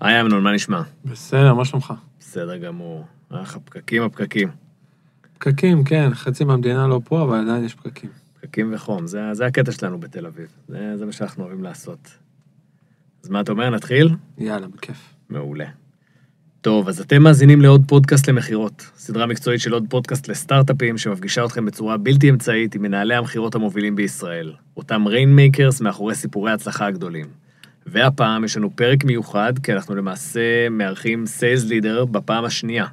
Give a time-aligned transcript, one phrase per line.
[0.00, 0.82] היי אמנון, מה נשמע?
[1.04, 1.92] בסדר, מה שלומך?
[2.20, 3.06] בסדר גמור.
[3.40, 4.48] איך הפקקים הפקקים.
[5.38, 8.10] פקקים, כן, חצי מהמדינה לא פה, אבל עדיין יש פקקים.
[8.40, 10.46] פקקים וחום, זה, זה הקטע שלנו בתל אביב.
[10.68, 12.10] זה, זה מה שאנחנו אוהבים לעשות.
[13.24, 14.08] אז מה אתה אומר, נתחיל?
[14.38, 15.14] יאללה, בכיף.
[15.30, 15.66] מעולה.
[16.60, 21.66] טוב, אז אתם מאזינים לעוד פודקאסט למכירות, סדרה מקצועית של עוד פודקאסט לסטארט-אפים שמפגישה אתכם
[21.66, 27.26] בצורה בלתי אמצעית עם מנהלי המכירות המובילים בישראל, אותם rainmakers מאחורי סיפורי ההצלחה הגדולים.
[27.86, 32.86] והפעם יש לנו פרק מיוחד, כי אנחנו למעשה מארחים sales leader בפעם השנייה.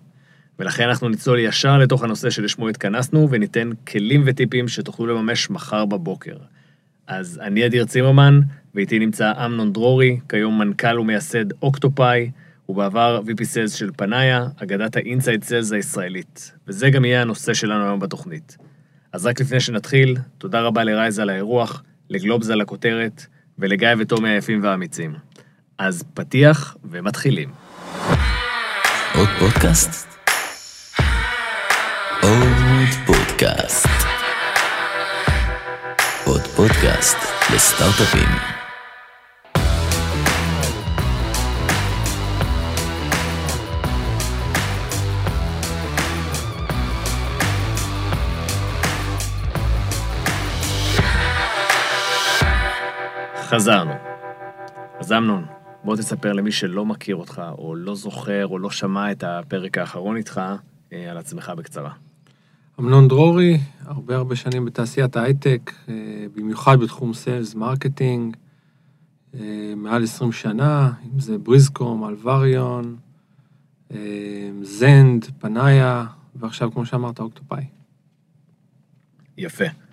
[0.59, 6.37] ולכן אנחנו נצלול ישר לתוך הנושא שלשמו התכנסנו, וניתן כלים וטיפים שתוכלו לממש מחר בבוקר.
[7.07, 8.39] אז אני אדיר צימרמן,
[8.75, 12.31] ואיתי נמצא אמנון דרורי, כיום מנכ"ל ומייסד אוקטופאי,
[12.69, 16.51] ובעבר VP Sales של פנאיה, אגדת ה inside Sales הישראלית.
[16.67, 18.57] וזה גם יהיה הנושא שלנו היום בתוכנית.
[19.13, 23.25] אז רק לפני שנתחיל, תודה רבה לרייז על האירוח, לגלובס על הכותרת,
[23.59, 25.13] ולגיא וטומי היפים והאמיצים.
[25.77, 27.49] אז פתיח ומתחילים.
[29.15, 30.07] עוד פודקאסט?
[32.21, 33.87] עוד פודקאסט.
[36.25, 37.17] עוד פודקאסט
[37.55, 38.56] לסטארט-אפים.
[53.49, 53.91] חזרנו.
[54.99, 55.45] אז אמנון,
[55.83, 60.17] בוא תספר למי שלא מכיר אותך, או לא זוכר, או לא שמע את הפרק האחרון
[60.17, 60.41] איתך,
[60.93, 61.91] אה, על עצמך בקצרה.
[62.79, 65.93] אמנון דרורי, הרבה הרבה שנים בתעשיית ההייטק, אה,
[66.35, 68.35] במיוחד בתחום sales marketing,
[69.33, 72.95] אה, מעל 20 שנה, אם זה בריזקום, אלווריון,
[74.61, 76.05] זנד, פנאיה,
[76.35, 77.65] ועכשיו, כמו שאמרת, אוקטופאי.
[79.37, 79.86] יפה.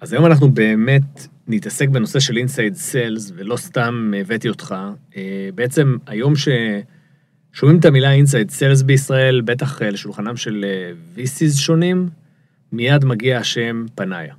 [0.00, 4.74] אז היום אנחנו באמת נתעסק בנושא של inside sales, ולא סתם הבאתי אותך.
[5.16, 11.56] אה, בעצם היום ששומעים את המילה inside sales בישראל, בטח אה, לשולחנם של אה, VCs
[11.58, 12.08] שונים,
[12.72, 14.34] מיד מגיע השם פנאיה.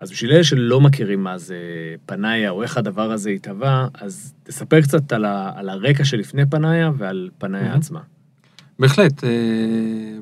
[0.00, 1.56] אז בשביל אלה שלא מכירים מה זה
[2.06, 6.90] פנאיה, או איך הדבר הזה התהווה, אז תספר קצת על, ה, על הרקע שלפני פנאיה
[6.98, 7.76] ועל פנאיה Mhm.
[7.76, 8.00] עצמה.
[8.78, 9.30] בהחלט, אה,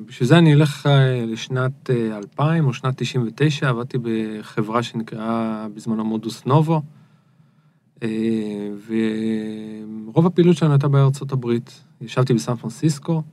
[0.05, 6.05] בשביל זה אני אלך אה, לשנת אה, 2000 או שנת 99, עבדתי בחברה שנקראה בזמנו
[6.05, 6.81] מודוס נובו,
[8.03, 8.69] אה,
[10.07, 11.83] ורוב הפעילות שלנו הייתה בארצות הברית.
[12.01, 13.23] ישבתי בסן פרנסיסקו,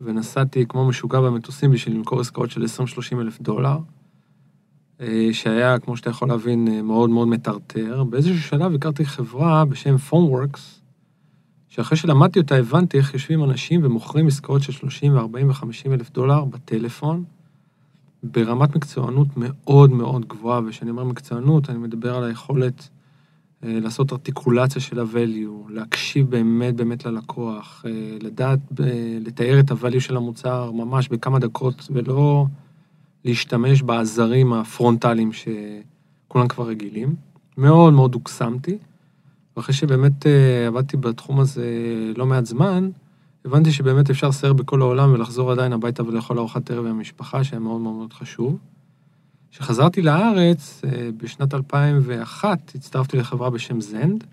[0.00, 3.78] ונסעתי כמו משוגע במטוסים בשביל למכור עסקאות של 20-30 אלף דולר,
[5.00, 8.04] אה, שהיה, כמו שאתה יכול להבין, אה, מאוד מאוד מטרטר.
[8.04, 10.79] באיזשהו שלב הכרתי חברה בשם פונוורקס,
[11.70, 16.44] שאחרי שלמדתי אותה הבנתי איך יושבים אנשים ומוכרים עסקאות של 30 ו-40 ו-50 אלף דולר
[16.44, 17.24] בטלפון,
[18.22, 22.88] ברמת מקצוענות מאוד מאוד גבוהה, וכשאני אומר מקצוענות, אני מדבר על היכולת
[23.64, 30.00] אה, לעשות ארטיקולציה של ה-value, להקשיב באמת באמת ללקוח, אה, לדעת, אה, לתאר את ה-value
[30.00, 32.46] של המוצר ממש בכמה דקות, ולא
[33.24, 37.14] להשתמש בעזרים הפרונטליים שכולם כבר רגילים.
[37.56, 38.78] מאוד מאוד הוקסמתי.
[39.56, 41.64] ואחרי שבאמת אה, עבדתי בתחום הזה
[42.16, 42.90] לא מעט זמן,
[43.44, 47.60] הבנתי שבאמת אפשר לסייר בכל העולם ולחזור עדיין הביתה ולאכול ארוחת ערב עם המשפחה, שהיה
[47.60, 48.58] מאוד מאוד חשוב.
[49.50, 54.24] כשחזרתי לארץ, אה, בשנת 2001, הצטרפתי לחברה בשם זנד,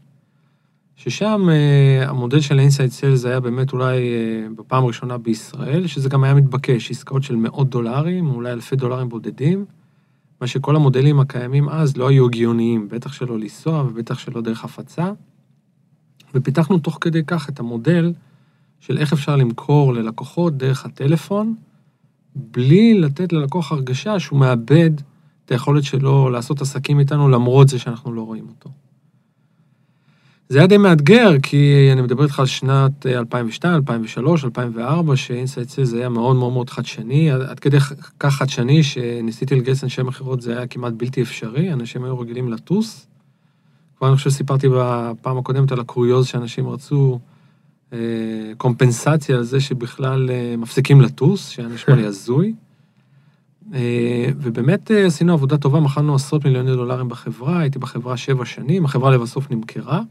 [0.95, 6.23] ששם אה, המודל של inside sales היה באמת אולי אה, בפעם הראשונה בישראל, שזה גם
[6.23, 9.65] היה מתבקש, עסקאות של מאות דולרים, אולי אלפי דולרים בודדים,
[10.41, 15.11] מה שכל המודלים הקיימים אז לא היו הגיוניים, בטח שלא לנסוע ובטח שלא דרך הפצה.
[16.33, 18.13] ופיתחנו תוך כדי כך את המודל
[18.79, 21.55] של איך אפשר למכור ללקוחות דרך הטלפון,
[22.35, 24.91] בלי לתת ללקוח הרגשה שהוא מאבד
[25.45, 28.69] את היכולת שלו לעשות עסקים איתנו, למרות זה שאנחנו לא רואים אותו.
[30.49, 35.69] זה היה די מאתגר, כי אני מדבר איתך על שנת 2002, 2003, 2004, ש inside
[35.69, 37.79] sales היה מאוד מאוד מאוד חדשני, עד, עד כדי
[38.19, 43.07] כך חדשני שניסיתי לגייס אנשי מכירות, זה היה כמעט בלתי אפשרי, אנשים היו רגילים לטוס.
[43.97, 47.19] כבר אני חושב שסיפרתי בפעם הקודמת על הקוריוז שאנשים רצו
[47.93, 47.99] אה,
[48.57, 52.53] קומפנסציה על זה שבכלל אה, מפסיקים לטוס, שהיה נשמע לי הזוי.
[53.73, 58.85] אה, ובאמת אה, עשינו עבודה טובה, מכרנו עשרות מיליוני דולרים בחברה, הייתי בחברה שבע שנים,
[58.85, 60.01] החברה לבסוף נמכרה.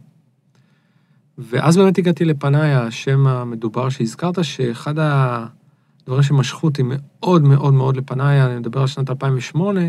[1.38, 8.46] ואז באמת הגעתי לפנאיה, השם המדובר שהזכרת, שאחד הדברים שמשכו אותי מאוד מאוד מאוד לפנאיה,
[8.46, 9.80] אני מדבר על שנת 2008,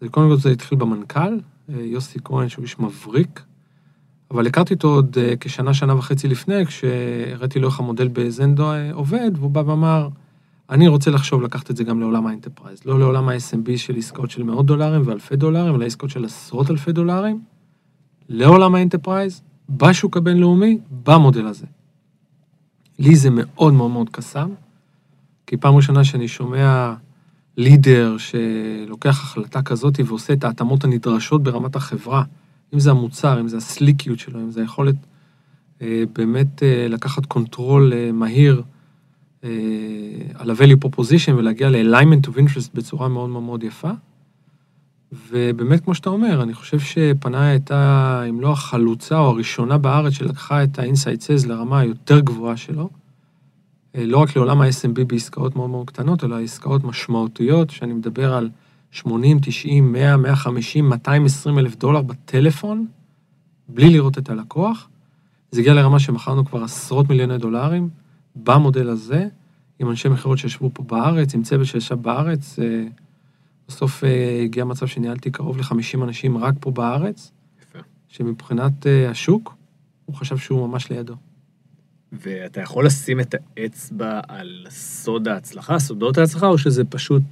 [0.00, 3.42] זה קודם כל זה התחיל במנכ"ל, אה, יוסי כהן, שהוא איש מבריק,
[4.30, 8.92] אבל הכרתי אותו עוד אה, כשנה, שנה וחצי לפני, כשהראיתי לו איך המודל בזנד אה,
[8.92, 10.08] עובד, והוא בא ואמר,
[10.70, 14.30] אני רוצה לחשוב לקחת את זה גם לעולם ה enterprise, לא לעולם ה-SMB של עסקאות
[14.30, 17.40] של מאות דולרים ואלפי דולרים, אלא עסקאות של עשרות אלפי דולרים,
[18.28, 21.66] לעולם ה enterprise, בשוק הבינלאומי, במודל הזה.
[22.98, 24.50] לי זה מאוד מאוד מאוד קסם,
[25.46, 26.94] כי פעם ראשונה שאני שומע
[27.56, 32.24] leader שלוקח החלטה כזאת ועושה את ההתאמות הנדרשות ברמת החברה,
[32.74, 34.94] אם זה המוצר, אם זה הסליקיות שלו, אם זה היכולת
[35.82, 38.62] אה, באמת אה, לקחת control אה, מהיר
[39.44, 39.50] אה,
[40.34, 43.90] על ה-value proposition ולהגיע ל-alignment of interest בצורה מאוד מאוד יפה.
[45.28, 50.64] ובאמת, כמו שאתה אומר, אני חושב שפנאיה הייתה, אם לא החלוצה או הראשונה בארץ שלקחה
[50.64, 52.90] את ה-inside sales לרמה היותר גבוהה שלו,
[53.96, 58.50] אה, לא רק לעולם ה-SMB בעסקאות מאוד מאוד קטנות, אלא עסקאות משמעותיות, שאני מדבר על
[58.90, 62.86] 80, 90, 100, 150, 220 אלף דולר בטלפון,
[63.68, 64.88] בלי לראות את הלקוח.
[65.50, 67.88] זה הגיע לרמה שמכרנו כבר עשרות מיליוני דולרים
[68.36, 69.28] במודל הזה,
[69.78, 72.58] עם אנשי מכירות שישבו פה בארץ, עם צוות שישב בארץ.
[73.68, 77.32] בסוף אה, הגיע מצב שניהלתי קרוב ל-50 אנשים רק פה בארץ,
[77.62, 77.78] יפה.
[78.08, 79.54] שמבחינת אה, השוק,
[80.04, 81.14] הוא חשב שהוא ממש לידו.
[82.12, 87.22] ואתה יכול לשים את האצבע על סוד ההצלחה, סודות ההצלחה, או שזה פשוט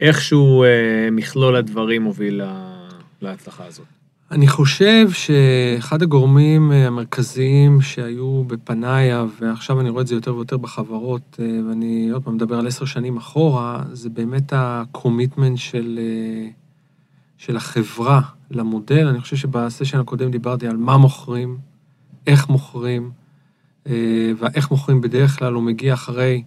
[0.00, 0.68] איכשהו אה,
[1.12, 2.88] מכלול הדברים מוביל לה-
[3.22, 3.86] להצלחה הזאת?
[4.32, 10.56] אני חושב שאחד הגורמים אה, המרכזיים שהיו בפנאיה, ועכשיו אני רואה את זה יותר ויותר
[10.56, 16.48] בחברות, אה, ואני עוד פעם מדבר על עשר שנים אחורה, זה באמת הקומיטמנט של, אה,
[17.38, 18.20] של החברה
[18.50, 19.06] למודל.
[19.06, 21.58] אני חושב שבסשן הקודם דיברתי על מה מוכרים,
[22.26, 23.10] איך מוכרים,
[24.38, 26.42] והאיך מוכרים בדרך כלל הוא מגיע אחרי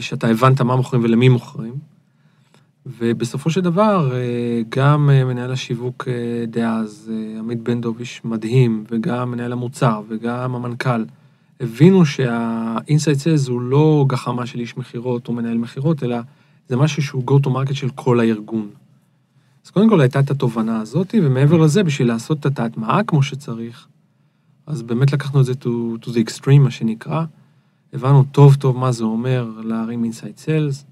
[0.00, 1.74] שאתה הבנת מה מוכרים ולמי מוכרים.
[2.86, 8.84] ובסופו של דבר, אה, גם אה, מנהל השיווק אה, דאז, עמית בן דב, איש מדהים,
[8.90, 11.04] וגם מנהל המוצר, וגם המנכ"ל,
[11.60, 16.16] הבינו שה-inside sales הוא לא גחמה של איש מכירות או מנהל מכירות, אלא
[16.68, 18.68] זה משהו שהוא go to market של כל הארגון.
[19.64, 23.86] אז קודם כל הייתה את התובנה הזאת, ומעבר לזה, בשביל לעשות את ההטמעה כמו שצריך,
[24.66, 25.66] אז באמת לקחנו את זה to,
[26.04, 27.24] to the extreme, מה שנקרא.
[27.92, 30.84] הבנו טוב טוב מה זה אומר להרים inside sales,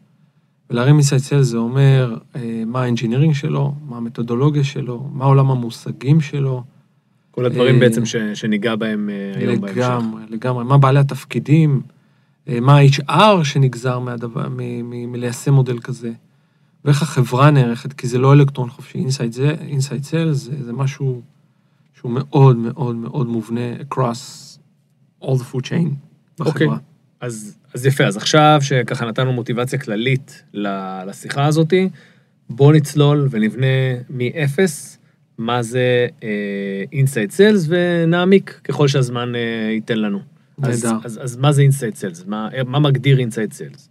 [0.70, 6.62] ולהרים sales זה אומר אה, מה האנג'ינירינג שלו, מה המתודולוגיה שלו, מה עולם המושגים שלו.
[7.30, 9.76] כל הדברים אה, בעצם ש, שניגע בהם אה, היום בהמשך.
[9.76, 10.64] לגמרי, לגמרי.
[10.64, 11.82] מה בעלי התפקידים,
[12.46, 16.12] מה ה-HR שנגזר מהדבר, מ- מ- מליישם מודל כזה,
[16.84, 18.98] ואיך החברה נערכת, כי זה לא אלקטרון חופשי.
[19.60, 21.22] inside sal זה, זה משהו
[21.94, 23.60] שהוא מאוד מאוד מאוד מובנה
[23.90, 24.58] across
[25.22, 25.88] all the food chain
[26.40, 26.66] אוקיי.
[26.66, 26.78] בחברה.
[27.20, 30.42] אז, אז יפה, אז עכשיו שככה נתנו מוטיבציה כללית
[31.06, 31.88] לשיחה הזאתי,
[32.50, 33.66] בוא נצלול ונבנה
[34.10, 34.98] מאפס
[35.38, 36.06] מה זה
[36.92, 40.20] inside sales ונעמיק ככל שהזמן אה, ייתן לנו.
[40.62, 40.86] אז.
[41.04, 42.24] אז, אז מה זה inside sales?
[42.26, 43.88] מה, מה מגדיר inside sales?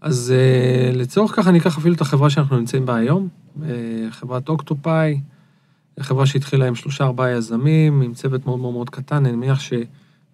[0.00, 3.62] אז אה, לצורך כך אני אקח אפילו את החברה שאנחנו נמצאים בה היום, אה,
[4.10, 5.20] חברת אוקטופאי,
[6.00, 9.60] חברה שהתחילה עם שלושה ארבעה יזמים, עם צוות מאוד מאוד מאוד קטן, אני מניח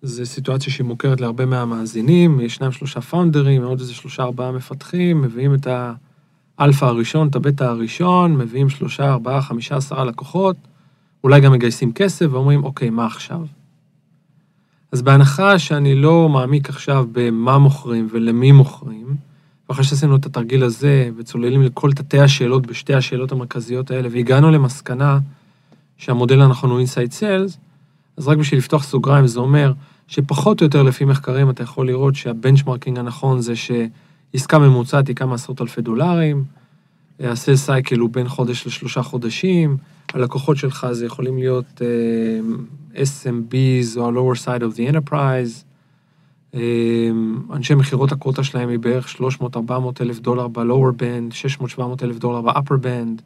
[0.02, 5.54] שזו סיטואציה שהיא מוכרת להרבה מהמאזינים, ישנם שלושה פאונדרים, עוד איזה שלושה ארבעה מפתחים, מביאים
[5.54, 5.66] את
[6.58, 10.56] האלפא הראשון, את הבטא הראשון, מביאים שלושה ארבעה חמישה עשרה לקוחות,
[11.24, 13.40] אולי גם מגייסים כסף ואומרים, אוקיי, מה עכשיו?
[14.92, 19.16] אז בהנחה שאני לא מעמיק עכשיו במה מוכרים ולמי מוכרים,
[19.68, 25.18] ואחרי שעשינו את התרגיל הזה, וצוללים לכל תתי השאלות בשתי השאלות המרכזיות האלה, והגענו למסקנה
[25.96, 27.58] שהמודל הנכון הוא inside sales,
[28.19, 29.73] אז רק בשביל לפתוח סוגריים, זה אומר
[30.09, 35.17] שפחות או יותר לפי מחקרים אתה יכול לראות שה benchmarking הנכון זה שעסקה ממוצעת היא
[35.17, 36.44] כמה עשרות אלפי דולרים,
[37.20, 39.77] ה sales cycle הוא בין חודש לשלושה חודשים,
[40.15, 45.69] הלקוחות שלך זה יכולים להיות אה, SMBs או ה-lower side of the enterprise,
[46.55, 46.60] אה,
[47.53, 49.60] אנשי מכירות ה quota שלהם היא בערך 300-400
[50.01, 53.22] אלף דולר ב-lower band, 600-700 אלף דולר ב-upper band.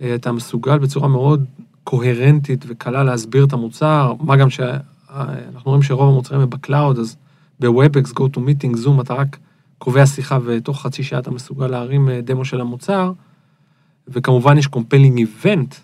[0.00, 1.44] אה, אתה מסוגל בצורה מאוד
[1.90, 7.16] קוהרנטית וקלה להסביר את המוצר, מה גם שאנחנו רואים שרוב המוצרים הם ב cloud, אז
[7.60, 9.38] ב-WebEx, Meeting, Zoom, אתה רק
[9.78, 13.12] קובע שיחה ותוך חצי שעה אתה מסוגל להרים אה, דמו של המוצר,
[14.08, 15.74] וכמובן יש compelling event,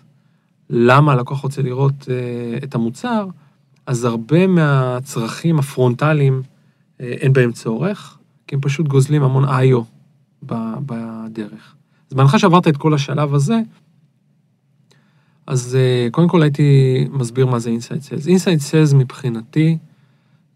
[0.69, 3.27] למה הלקוח רוצה לראות אה, את המוצר,
[3.85, 6.41] אז הרבה מהצרכים הפרונטליים
[7.01, 9.81] אה, אין בהם צורך, כי הם פשוט גוזלים המון איו
[10.43, 11.75] בדרך.
[12.09, 13.59] אז בהנחה שעברת את כל השלב הזה,
[15.47, 16.63] אז אה, קודם כל הייתי
[17.11, 18.27] מסביר מה זה inside sales.
[18.27, 19.77] inside sales מבחינתי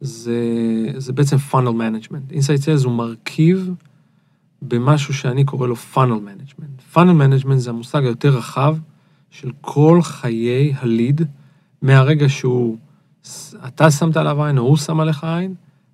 [0.01, 0.39] זה,
[0.98, 2.31] זה בעצם funnel management.
[2.31, 3.69] אינסייד סיילס הוא מרכיב
[4.62, 6.95] במשהו שאני קורא לו funnel management.
[6.95, 8.77] funnel management זה המושג היותר רחב
[9.29, 11.21] של כל חיי הליד,
[11.81, 12.77] מהרגע שהוא,
[13.67, 15.53] אתה שמת עליו עין או הוא שם עליך עין,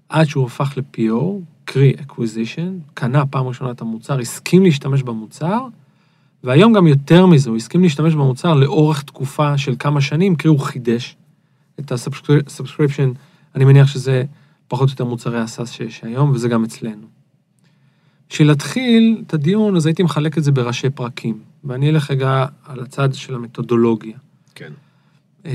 [0.09, 1.23] עד שהוא הפך ל-PO,
[1.65, 5.67] קרי acquisition, קנה פעם ראשונה את המוצר, הסכים להשתמש במוצר,
[6.47, 10.59] והיום גם יותר מזה, הוא הסכים להשתמש במוצר לאורך תקופה של כמה שנים, קרי הוא
[10.59, 11.15] חידש
[11.79, 13.17] את ה-subscription,
[13.55, 14.23] אני מניח שזה
[14.67, 17.07] פחות או יותר מוצרי הסאס שיש היום, וזה גם אצלנו.
[18.29, 22.79] בשביל להתחיל את הדיון, אז הייתי מחלק את זה בראשי פרקים, ואני אלך רגע על
[22.79, 24.17] הצד של המתודולוגיה.
[24.55, 24.71] כן.
[25.45, 25.51] אמ,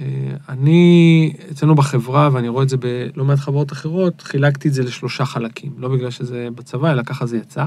[0.00, 0.06] אה,
[0.48, 5.24] אני, אצלנו בחברה, ואני רואה את זה בלא מעט חברות אחרות, חילקתי את זה לשלושה
[5.24, 5.72] חלקים.
[5.78, 7.66] לא בגלל שזה בצבא, אלא ככה זה יצא.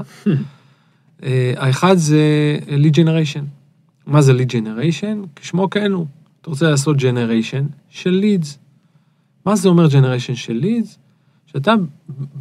[1.24, 2.22] אה, האחד זה
[2.68, 3.44] lead generation.
[4.06, 5.28] מה זה lead generation?
[5.36, 6.06] כשמו כן הוא.
[6.42, 8.48] אתה רוצה לעשות generation של leads.
[9.46, 10.98] מה זה אומר generation של leads?
[11.46, 11.74] שאתה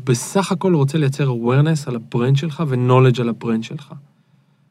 [0.04, 3.95] בסך הכל רוצה לייצר awareness על ה brand שלך ו-knowledge על ה brand שלך.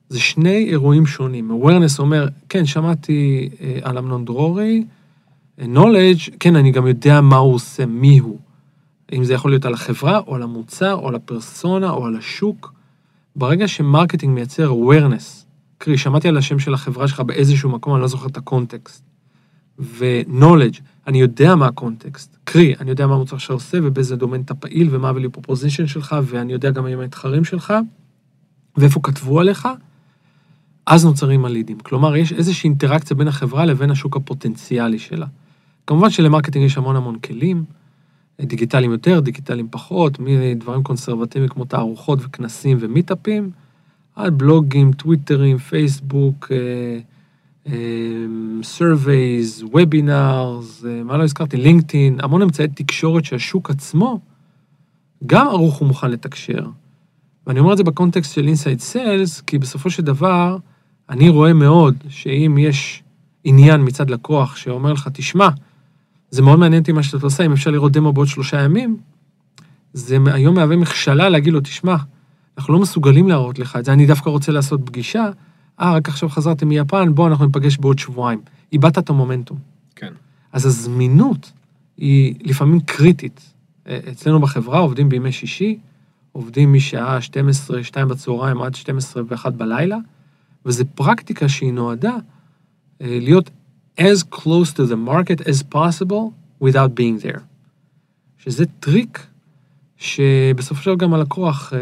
[0.10, 1.52] זה שני אירועים שונים.
[1.52, 4.84] awareness אומר, כן, שמעתי אה, על אמנון דרורי,
[5.60, 8.40] knowledge, כן, אני גם יודע מה הוא עושה, מי הוא.
[9.14, 12.75] אם זה יכול להיות על החברה, או על המוצר, או על הפרסונה, או על השוק.
[13.36, 15.46] ברגע ש marketing מייצר awareness,
[15.78, 19.04] קרי, שמעתי על השם של החברה שלך באיזשהו מקום, אני לא זוכר את ה context.
[19.80, 22.38] ו-knowledge, אני יודע מה ה context.
[22.44, 26.54] קרי, אני יודע מה המוצר עושה ובאיזה דומיין אתה פעיל ומה ה-value proposition שלך, ואני
[26.54, 27.74] יודע גם מי המתחרים שלך,
[28.78, 29.68] ואיפה כתבו עליך,
[30.86, 31.80] אז נוצרים הלידים.
[31.80, 35.26] כלומר, יש איזושהי אינטראקציה בין החברה לבין השוק הפוטנציאלי שלה.
[35.88, 37.64] כמובן של marketing יש המון המון כלים,
[38.42, 43.52] דיגיטליים יותר, דיגיטליים פחות, מדברים קונסרבטיביים כמו תערוכות וכנסים ומיטאפים,
[44.16, 46.52] עד בלוגים, טוויטרים, פייסבוק,
[48.64, 54.20] surveys, webinars, מה לא הזכרתי, לינקדאין, המון אמצעי תקשורת שהשוק עצמו
[55.26, 56.66] גם ערוך ומוכן לתקשר.
[57.48, 60.58] ואני אומר את זה ב context של inside sales, כי בסופו של דבר,
[61.10, 63.04] אני רואה מאוד שאם יש
[63.44, 65.50] עניין מצד לקוח שאומר לך, תשמע,
[66.30, 68.98] זה מאוד מעניין אותי מה שאתה עושה, אם אפשר לראות דמו בעוד שלושה ימים,
[69.94, 71.96] זה היום מהווה מכשלה להגיד לו, תשמע,
[72.58, 75.30] אנחנו לא מסוגלים להראות לך את זה, אני דווקא רוצה לעשות פגישה,
[75.80, 78.42] אה, רק עכשיו חזרתם מיפן, בוא, אנחנו ניפגש בעוד שבועיים.
[78.74, 79.58] איבדת את המומנטום.
[79.96, 80.14] כן.
[80.52, 81.52] אז הזמינות
[81.98, 83.54] היא לפעמים קריטית.
[83.88, 85.80] אה, אצלנו בחברה עובדים בימי שישי,
[86.32, 89.98] עובדים משעה 12, 2 בצהריים עד 12 ו-1 בלילה,
[90.66, 92.16] וזו פרקטיקה שהיא נועדה
[93.02, 93.50] אה, להיות
[94.00, 97.42] as close to the market as possible without being there.
[98.38, 99.28] שזה טריק
[99.98, 101.80] שבסופו של דבר גם הלקוח אה,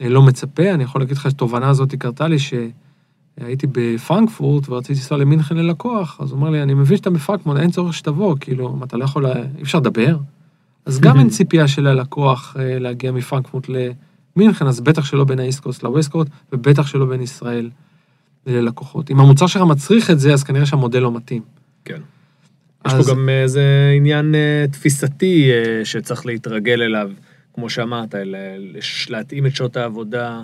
[0.00, 0.70] אה, לא מצפה.
[0.70, 6.30] אני יכול להגיד לך שהתובנה הזאת קרתה לי שהייתי בפרנקפורט ורציתי לנסוע למינכן ללקוח, אז
[6.30, 9.62] הוא אומר לי, אני מבין שאתה בפרנקפורט, אין צורך שתבוא, כאילו, אתה לא יכול, אי
[9.62, 10.18] אפשר לדבר.
[10.86, 15.42] אז גם אין ציפייה של הלקוח אה, להגיע מפרנקפורט למינכן, אז בטח שלא בין ה
[15.42, 17.70] East Coast ל West Coast, ובטח שלא בין ישראל
[18.46, 19.10] ללקוחות.
[19.10, 21.42] אם המוצר שלך מצריך את זה, אז כנראה שהמודל לא מתאים.
[21.84, 22.00] כן.
[22.86, 27.10] יש פה גם איזה עניין אה, תפיסתי אה, שצריך להתרגל אליו,
[27.54, 28.14] כמו שאמרת,
[29.08, 30.42] להתאים את שעות העבודה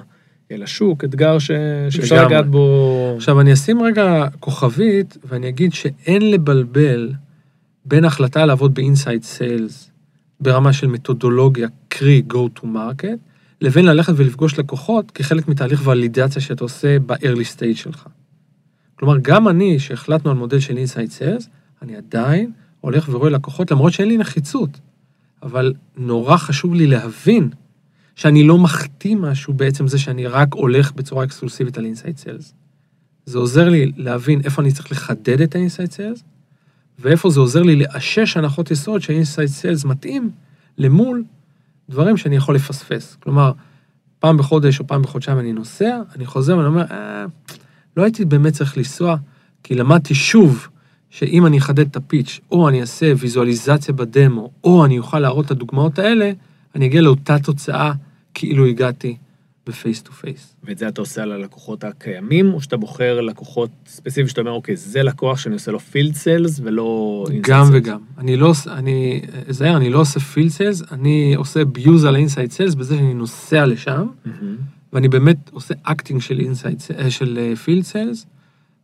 [0.52, 1.50] אל השוק, אתגר ש...
[1.90, 3.14] שאפשר לגעת בו...
[3.16, 7.12] עכשיו, אני אשים רגע כוכבית, ואני אגיד שאין לבלבל
[7.84, 9.90] בין החלטה לעבוד באינסייד סיילס
[10.40, 16.64] ברמה של מתודולוגיה, קרי go to market, לבין ללכת ולפגוש לקוחות כחלק מתהליך ולידציה שאתה
[16.64, 18.06] עושה ב-early stage שלך.
[18.94, 21.48] כלומר, גם אני, שהחלטנו על מודל של inside sales,
[21.82, 24.80] אני עדיין הולך ורואה לקוחות, למרות שאין לי נחיצות.
[25.42, 27.50] אבל נורא חשוב לי להבין
[28.14, 32.54] שאני לא מחטיא משהו בעצם זה שאני רק הולך בצורה אקסקלוסיבית על inside sales.
[33.26, 36.24] זה עוזר לי להבין איפה אני צריך לחדד את ה inside sales,
[36.98, 40.30] ואיפה זה עוזר לי לאשש הנחות יסוד שה inside sales מתאים
[40.78, 41.24] למול
[41.88, 43.16] דברים שאני יכול לפספס.
[43.22, 43.52] כלומר,
[44.18, 47.24] פעם בחודש או פעם בחודשיים אני נוסע, אני חוזר ואני אומר, אה,
[47.96, 49.16] לא הייתי באמת צריך לנסוע,
[49.62, 50.68] כי למדתי שוב
[51.10, 55.46] שאם אני אחדד את ה pitch, או אני אעשה ויזואליזציה בדמו, או אני אוכל להראות
[55.46, 56.32] את הדוגמאות האלה,
[56.74, 57.92] אני אגיע לאותה תוצאה
[58.34, 59.16] כאילו הגעתי
[59.66, 60.56] ב face to face.
[60.64, 64.76] ואת זה אתה עושה על הלקוחות הקיימים, או שאתה בוחר לקוחות ספציפיים שאתה אומר, אוקיי,
[64.76, 67.24] זה לקוח שאני עושה לו field sales ולא...
[67.40, 68.00] גם וגם.
[68.18, 72.74] אני לא, אני, זהר, אני לא עושה field sales, אני עושה abuse על inside sales
[72.74, 74.30] בזה שאני נוסע לשם, Mm-hmm.
[74.92, 78.26] ואני באמת עושה acting של inside, של field sales,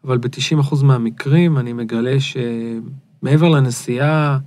[0.04, 4.38] אבל ב-90% מהמקרים אני מגלה שמעבר לנסיעה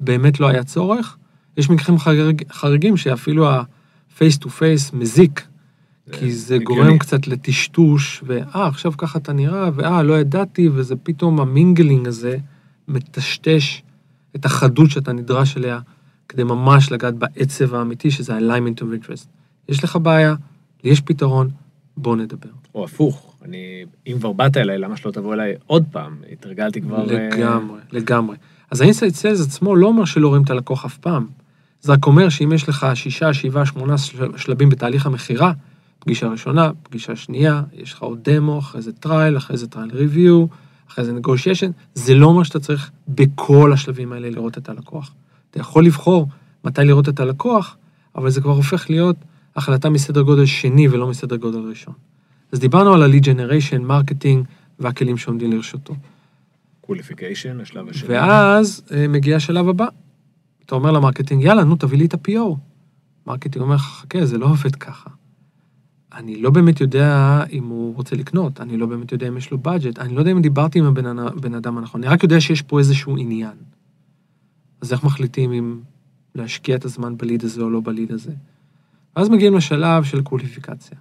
[0.00, 1.16] באמת לא היה צורך.
[1.56, 5.46] יש מקרים חריג, חריגים שאפילו ה-face to face מזיק,
[6.12, 6.80] כי זה הגיוני.
[6.82, 12.08] גורם קצת לטשטוש, ואה, עכשיו ככה אתה נראה, ואה, לא ידעתי, וזה פתאום ה mingling
[12.08, 12.36] הזה
[12.88, 13.82] מטשטש
[14.36, 15.78] את החדות שאתה נדרש אליה,
[16.28, 19.26] כדי ממש לגעת בעצב האמיתי, שזה ה-alignment of interest.
[19.68, 20.34] יש לך בעיה,
[20.84, 21.48] יש פתרון,
[21.96, 22.48] בוא נדבר.
[22.74, 26.16] או הפוך, אני, אם כבר באת אליי, למה שלא תבוא אליי עוד פעם?
[26.32, 27.10] התרגלתי כבר...
[27.10, 28.36] אה, לגמרי, לגמרי.
[28.70, 31.26] אז ה inside sales עצמו לא אומר שלא רואים את הלקוח אף פעם.
[31.80, 35.52] זה רק אומר שאם יש לך שישה, שבעה, שמונה של- שלבים בתהליך המכירה,
[35.98, 40.46] פגישה ראשונה, פגישה שנייה, יש לך עוד דמו, אחרי זה trial, אחרי זה trial review,
[40.90, 45.14] אחרי זה negotiation, זה לא אומר שאתה צריך בכל השלבים האלה לראות את הלקוח.
[45.50, 46.28] אתה יכול לבחור
[46.64, 47.76] מתי לראות את הלקוח,
[48.14, 49.16] אבל זה כבר הופך להיות
[49.56, 51.94] החלטה מסדר גודל שני ולא מסדר גודל ראשון.
[52.52, 54.44] אז דיברנו על ה-lead generation, marketing
[54.78, 55.94] והכלים שעומדים לרשותו.
[56.80, 58.08] qualification, השלב השני.
[58.08, 59.86] ואז אה, מגיע השלב הבא.
[60.66, 62.56] אתה אומר ל marketing, יאללה, נו, תביא לי את ה-PO.
[63.26, 65.10] marketing אומר לך, חכה, זה לא עובד ככה.
[66.16, 69.58] אני לא באמת יודע אם הוא רוצה לקנות, אני לא באמת יודע אם יש לו
[69.64, 72.78] budget, אני לא יודע אם דיברתי עם הבן אדם הנכון, אני רק יודע שיש פה
[72.78, 73.56] איזשהו עניין.
[74.80, 75.80] אז איך מחליטים אם
[76.34, 78.32] להשקיע את הזמן ב lead הזה או לא ב lead הזה?
[79.16, 80.98] ואז מגיעים לשלב של קוליפיקציה.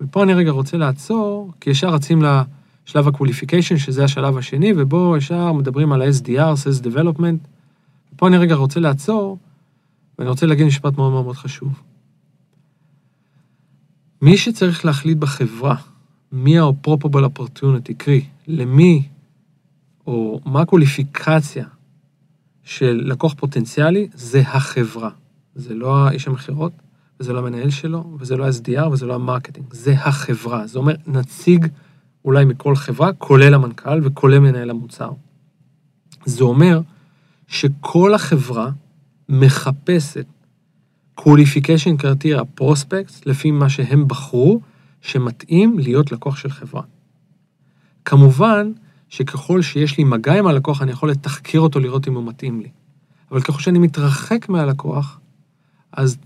[0.00, 5.16] ופה אני רגע רוצה לעצור, כי ישר רצים לשלב ה qualification, שזה השלב השני, ובו
[5.16, 7.48] ישר מדברים על ה-SDR, Sales Development.
[8.14, 9.38] ופה אני רגע רוצה לעצור,
[10.18, 11.82] ואני רוצה להגיד משפט מאוד מאוד חשוב.
[14.22, 15.76] מי שצריך להחליט בחברה
[16.32, 19.08] מי ה-probable opportunity, קרי, למי
[20.06, 21.66] או מה הקוליפיקציה
[22.62, 25.10] של לקוח פוטנציאלי, זה החברה.
[25.54, 26.72] זה לא איש המכירות,
[27.20, 30.66] וזה לא המנהל שלו, וזה לא ה-SDR, וזה לא ה marketing, זה החברה.
[30.66, 31.66] זה אומר נציג
[32.24, 35.10] אולי מכל חברה, כולל המנכ"ל וכולל מנהל המוצר.
[36.24, 36.80] זה אומר
[37.46, 38.70] שכל החברה
[39.28, 40.26] מחפשת
[41.20, 44.60] qualification criteria prospects לפי מה שהם בחרו,
[45.00, 46.82] שמתאים להיות לקוח של חברה.
[48.04, 48.72] כמובן
[49.08, 52.68] שככל שיש לי מגע עם הלקוח, אני יכול לתחקר אותו לראות אם הוא מתאים לי.
[53.30, 55.20] אבל ככל שאני מתרחק מהלקוח,
[55.92, 56.18] אז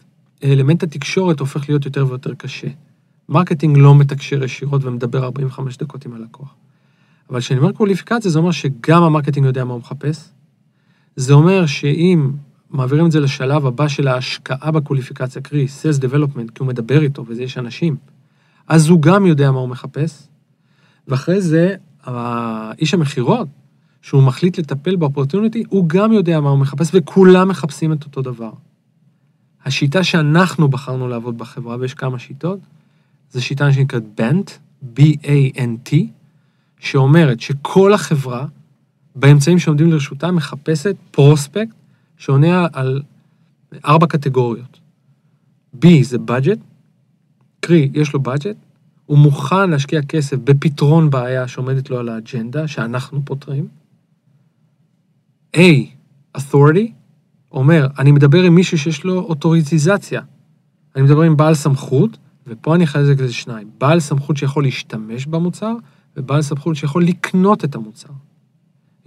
[0.45, 2.69] אלמנט התקשורת הופך להיות יותר ויותר קשה.
[3.29, 6.55] marketing לא מתקשר ישירות ומדבר 45 דקות עם הלקוח.
[7.31, 10.29] אבל כשאני אומר קווליפיקציה, זה אומר שגם ה marketing יודע מה הוא מחפש.
[11.17, 12.31] זה אומר שאם
[12.73, 17.25] מעבירים את זה לשלב הבא של ההשקעה בקווליפיקציה, קרי, Sales Development, כי הוא מדבר איתו
[17.27, 17.97] וזה יש אנשים,
[18.69, 20.29] אז הוא גם יודע מה הוא מחפש,
[21.09, 21.75] ואחרי זה,
[22.79, 23.49] איש המכירות,
[24.03, 28.23] שהוא מחליט לטפל ב opportunity, הוא גם יודע מה הוא מחפש, וכולם מחפשים את אותו
[28.23, 28.53] דבר.
[29.65, 32.59] השיטה שאנחנו בחרנו לעבוד בחברה, ויש כמה שיטות,
[33.33, 34.51] זו שיטה שנקראת BANT,
[34.97, 35.97] B-A-N-T,
[36.79, 38.47] שאומרת שכל החברה,
[39.17, 41.75] באמצעים שעומדים לרשותה, מחפשת פרוספקט
[42.23, 43.03] שעונה על
[43.85, 44.81] ארבע קטגוריות.
[45.77, 46.59] B זה budget,
[47.61, 48.57] קרי, יש לו budget,
[49.07, 53.69] הוא מוכן להשקיע כסף בפתרון בעיה שעומדת לו על האג'נדה, שאנחנו פותרים.
[55.57, 55.59] A,
[56.39, 56.91] authority,
[57.53, 60.23] אומר, אני מדבר עם מישהו שיש לו אוטוריטיזציה.
[60.97, 63.71] אני מדבר עם בעל סמכות, ופה אני אחלק לזה שניים.
[63.79, 65.75] בעל סמכות שיכול להשתמש במוצר,
[66.17, 68.11] ובעל סמכות שיכול לקנות את המוצר.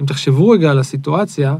[0.01, 1.55] אם תחשבו רגע על הסיטואציה,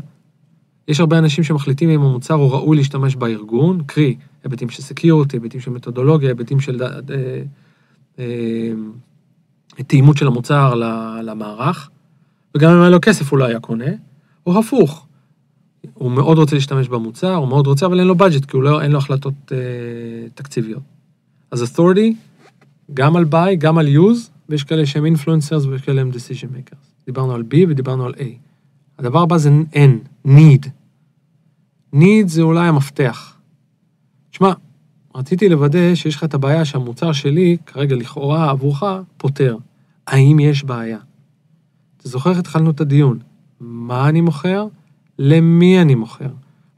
[0.87, 5.59] יש הרבה אנשים שמחליטים אם המוצר הוא ראוי להשתמש בארגון, קרי, היבטים של סקיורטי, היבטים
[5.59, 7.41] של מתודולוגיה, היבטים של אה,
[8.19, 8.73] אה,
[9.87, 10.73] תאימות של המוצר
[11.23, 11.89] למערך,
[12.55, 13.91] וגם אם היה לו כסף הוא לא היה קונה,
[14.45, 15.07] או הפוך,
[15.93, 18.91] הוא מאוד רוצה להשתמש במוצר, הוא מאוד רוצה, אבל אין לו budget, כי לא, אין
[18.91, 19.57] לו החלטות אה,
[20.33, 20.81] תקציביות.
[21.51, 22.13] אז authority,
[22.93, 27.05] גם על buy, גם על use, ויש כאלה שהם influencers ויש כאלה הם decision makers.
[27.05, 28.23] דיברנו על B ודיברנו על A.
[28.99, 30.67] הדבר הבא זה N, need.
[31.95, 33.37] need זה אולי המפתח.
[34.31, 34.53] תשמע,
[35.15, 38.83] רציתי לוודא שיש לך את הבעיה שהמוצר שלי, כרגע לכאורה עבורך,
[39.17, 39.57] פותר.
[40.07, 40.97] האם יש בעיה?
[41.97, 43.19] אתה זוכר איך התחלנו את הדיון?
[43.59, 44.67] מה אני מוכר?
[45.19, 46.29] למי אני מוכר?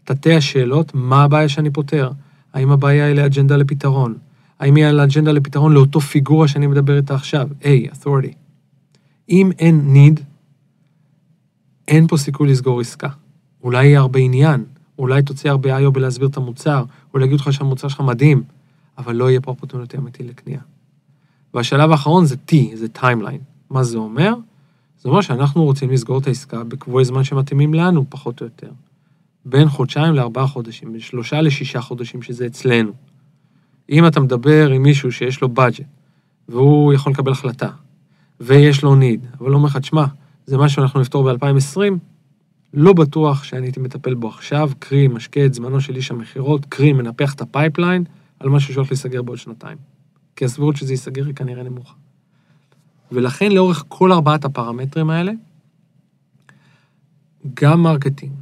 [0.03, 2.11] תתי השאלות, מה הבעיה שאני פותר?
[2.53, 4.15] האם הבעיה היא לאג'נדה לפתרון?
[4.59, 7.49] האם היא על האג'נדה לפתרון לאותו פיגורה שאני מדבר איתה עכשיו?
[7.61, 8.33] A, authority.
[9.29, 10.21] אם אין need,
[11.87, 13.09] אין פה סיכוי לסגור עסקה.
[13.63, 14.65] אולי יהיה הרבה עניין,
[14.99, 18.43] אולי תוציא הרבה איו בלהסביר את המוצר, אולי יגידו לך שהמוצר שלך מדהים,
[18.97, 20.59] אבל לא יהיה פה אופורטוניטי אמיתי לקנייה.
[21.53, 23.39] והשלב האחרון זה T, זה timeline.
[23.69, 24.33] מה זה אומר?
[25.01, 28.69] זה אומר שאנחנו רוצים לסגור את העסקה בקבועי זמן שמתאימים לנו, פחות או יותר.
[29.45, 32.91] בין חודשיים לארבעה חודשים, בין שלושה לשישה חודשים, שזה אצלנו.
[33.89, 35.83] אם אתה מדבר עם מישהו שיש לו budget,
[36.49, 37.69] והוא יכול לקבל החלטה,
[38.39, 40.05] ויש לו need, אבל הוא אומר לך, תשמע,
[40.47, 41.79] זה משהו שאנחנו נפתור ב-2020,
[42.73, 46.93] לא בטוח שאני הייתי מטפל בו עכשיו, קרי, משקיע את זמנו של איש המכירות, קרי,
[46.93, 48.03] מנפח את ה pipeline,
[48.39, 49.77] על משהו שהולך להיסגר בעוד שנתיים.
[50.35, 51.93] כי הסבירות שזה ייסגר היא כנראה נמוכה.
[53.11, 55.31] ולכן לאורך כל ארבעת הפרמטרים האלה,
[57.53, 58.33] גם marketing,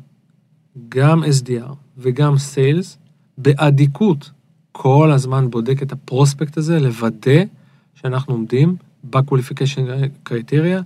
[0.89, 2.97] גם SDR וגם sales,
[3.37, 4.31] באדיקות
[4.71, 7.43] כל הזמן בודק את ה prospect הזה, לוודא
[7.95, 9.85] שאנחנו עומדים ב qualification
[10.23, 10.81] criteria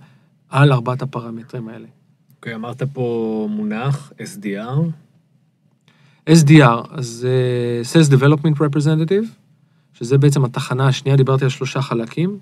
[0.49, 1.87] על ארבעת הפרמטרים האלה.
[2.35, 4.79] אוקיי, okay, אמרת פה מונח SDR.
[6.29, 9.25] SDR, אז uh, Sales Development Representative,
[9.93, 12.39] שזה בעצם התחנה השנייה, דיברתי על שלושה חלקים,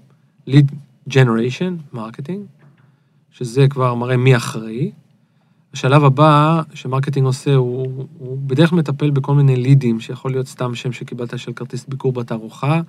[0.50, 0.74] Lead
[1.10, 2.64] Generation, Marketing,
[3.32, 4.92] שזה כבר מראה מי אחראי.
[5.74, 10.76] השלב הבא שמרקטינג עושה, הוא, הוא בדרך כלל מטפל בכל מיני לידים, שיכול להיות סתם
[10.76, 12.82] שם שקיבלת של כרטיס ביקור בתערוכה,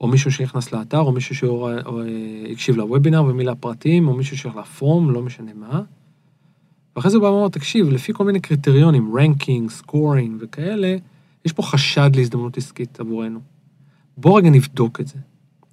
[0.00, 5.22] או מישהו שנכנס לאתר, או מישהו שהקשיב לוובינר ומילא פרטים, או מישהו שהולך לפורום, לא
[5.22, 5.82] משנה מה.
[6.96, 10.96] ואחרי זה הוא בא ואומר, תקשיב, לפי כל מיני קריטריונים, ranking, scoring וכאלה,
[11.44, 13.40] יש פה חשד להזדמנות עסקית עבורנו.
[14.16, 15.18] בוא רגע נבדוק את זה.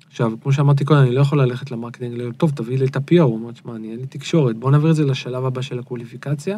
[0.08, 2.96] עכשיו, כמו שאמרתי קודם, אני לא יכול ללכת ל marketing, לא, טוב, תביא לי את
[2.96, 5.80] ה-PO, הוא אומר, תשמע, אני אין לי תקשורת, בוא נעביר את זה לשלב הבא של
[5.80, 6.58] הקווליפיקציה,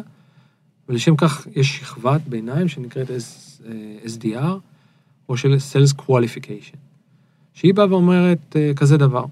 [0.88, 3.10] ולשם כך יש שכבת ביניים שנקראת
[4.04, 4.54] SDR,
[5.28, 6.76] או של Sales Qualification,
[7.56, 9.24] שהיא באה ואומרת אה, כזה דבר,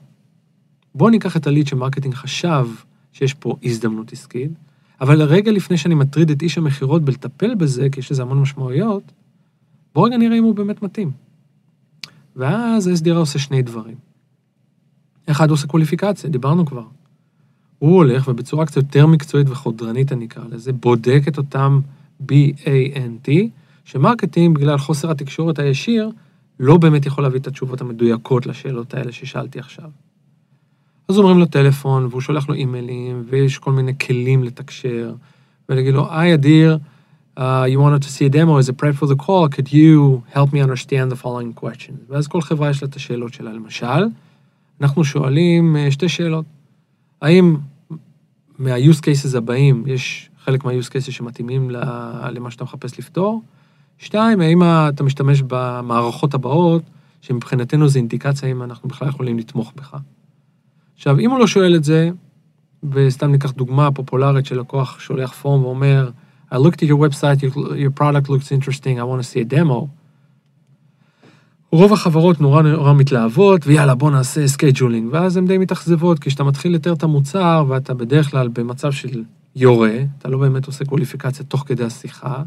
[0.95, 2.69] בוא ניקח את ה lead ש marketing חשב
[3.13, 4.51] שיש פה הזדמנות עסקית,
[5.01, 9.03] אבל רגע לפני שאני מטריד את איש המכירות בלטפל בזה, כי יש לזה המון משמעויות,
[9.95, 11.11] בוא רגע נראה אם הוא באמת מתאים.
[12.37, 13.95] ואז ה-SDR עושה שני דברים.
[15.27, 16.85] אחד עושה קוליפיקציה, דיברנו כבר.
[17.79, 21.81] הוא הולך ובצורה קצת יותר מקצועית וחודרנית, אני אקרא לזה, בודק את אותם
[22.23, 23.31] B-A-N-T,
[23.85, 26.11] ש marketing, בגלל חוסר התקשורת הישיר,
[26.61, 29.90] לא באמת יכול להביא את התשובות המדויקות לשאלות האלה ששאלתי עכשיו.
[31.09, 35.14] אז אומרים לו טלפון, והוא שולח לו אימיילים, ויש כל מיני כלים לתקשר,
[35.69, 36.79] ולהגיד לו, היי אדיר,
[37.38, 40.23] uh, you wanted to see a demo as a prep for the call, could you
[40.35, 41.99] help me understand the following questions?
[42.09, 43.53] ואז כל חברה יש לה את השאלות שלה.
[43.53, 44.05] למשל,
[44.81, 46.45] אנחנו שואלים uh, שתי שאלות.
[47.23, 47.57] האם
[48.59, 51.71] מה-use cases הבאים יש חלק מה-use cases שמתאימים
[52.31, 53.43] למה שאתה מחפש לפתור?
[53.99, 56.83] שתיים, האם אתה משתמש במערכות הבאות,
[57.21, 59.97] שמבחינתנו זה אינדיקציה אם אנחנו בכלל יכולים לתמוך בך.
[60.97, 62.11] עכשיו, אם הוא לא שואל את זה,
[62.93, 66.11] וסתם ניקח דוגמה פופולרית של לקוח שולח form ואומר,
[66.53, 69.55] I looked at your website, your, your product looks interesting, I want to see a
[69.55, 69.89] demo.
[71.73, 76.45] רוב החברות נורא נורא מתלהבות, ויאללה, בוא נעשה scheduling, ואז הן די מתאכזבות, כי כשאתה
[76.45, 79.23] מתחיל לתאר את המוצר, ואתה בדרך כלל במצב של
[79.57, 82.43] יורה, אתה לא באמת עושה קוליפיקציה תוך כדי השיחה,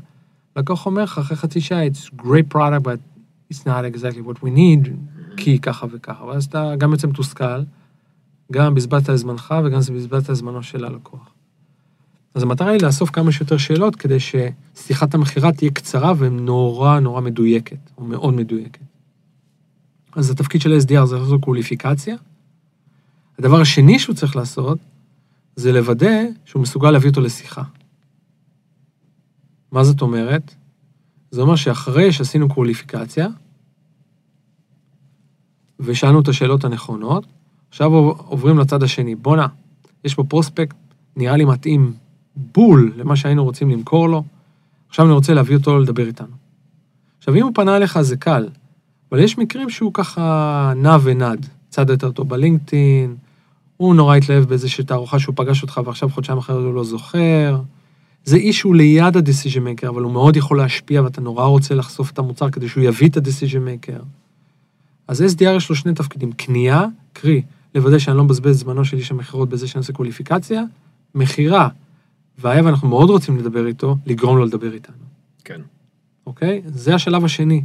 [0.57, 4.49] לקוח אומר לך אחרי חצי שעה, it's great product, but it's not exactly what we
[4.57, 4.89] need,
[5.37, 7.63] כי ככה וככה, ואז אתה גם יוצא מתוסכל,
[8.51, 11.29] גם בזבזת זמנך וגם בזבזת זמנו של הלקוח.
[12.33, 17.77] אז המטרה היא לאסוף כמה שיותר שאלות כדי ששיחת המכירה תהיה קצרה ונורא נורא מדויקת,
[17.97, 18.81] או מאוד מדויקת.
[20.15, 22.15] אז התפקיד של SDR זה לעשות קוליפיקציה.
[23.39, 24.77] הדבר השני שהוא צריך לעשות,
[25.55, 27.63] זה לוודא שהוא מסוגל להביא אותו לשיחה.
[29.77, 30.55] מה זאת אומרת?
[31.31, 33.27] זה אומר שאחרי שעשינו קוליפיקציה,
[35.79, 37.25] ושאלנו את השאלות הנכונות,
[37.69, 39.15] עכשיו עוברים לצד השני.
[39.15, 39.47] בואנה,
[40.03, 40.75] יש פה פרוספקט,
[41.15, 41.93] נראה לי מתאים
[42.35, 44.23] בול למה שהיינו רוצים למכור לו,
[44.89, 46.35] עכשיו אני רוצה להביא אותו לדבר איתנו.
[47.17, 48.49] עכשיו, אם הוא פנה אליך זה קל,
[49.11, 53.15] אבל יש מקרים שהוא ככה נע ונד, צד יותר טוב בלינקדאין,
[53.77, 57.59] הוא נורא התלהב באיזושהי תערוכה שהוא פגש אותך ועכשיו חודשיים אחרי הוא לא זוכר.
[58.27, 62.11] זה איש שהוא ליד ה-decision maker, אבל הוא מאוד יכול להשפיע ואתה נורא רוצה לחשוף
[62.11, 64.03] את המוצר כדי שהוא יביא את ה-decision maker.
[65.07, 67.41] אז SDR יש לו שני תפקידים, קנייה, קרי,
[67.75, 70.63] לוודא שאני לא מבזבז זמנו של איש המכירות בזה שאני עושה קוליפיקציה,
[71.15, 71.69] מכירה,
[72.37, 74.95] והיה ואנחנו מאוד רוצים לדבר איתו, לגרום לו לדבר איתנו.
[75.43, 75.61] כן.
[76.25, 76.61] אוקיי?
[76.65, 77.63] זה השלב השני,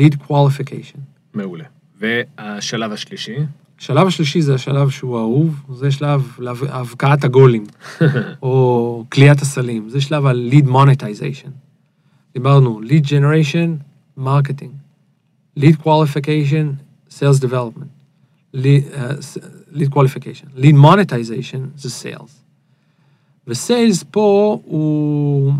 [0.00, 0.98] lead qualification.
[1.34, 1.64] מעולה.
[1.98, 3.36] והשלב השלישי?
[3.80, 6.32] השלב השלישי זה השלב שהוא אהוב, זה שלב
[6.68, 7.64] הבקעת הגולים,
[8.42, 11.50] או כליית הסלים, זה שלב ה-lead monetization.
[12.34, 13.68] דיברנו, lead generation,
[14.18, 14.72] marketing,
[15.58, 16.66] lead qualification,
[17.10, 17.90] sales development,
[18.54, 19.38] lead, uh,
[19.72, 22.30] lead qualification, lead monetization זה sales.
[23.46, 25.52] וסיילס פה הוא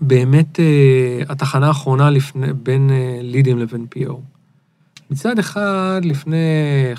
[0.00, 4.12] באמת uh, התחנה האחרונה לפני, בין uh, לידים לבין PO.
[5.12, 6.36] מצד אחד, לפני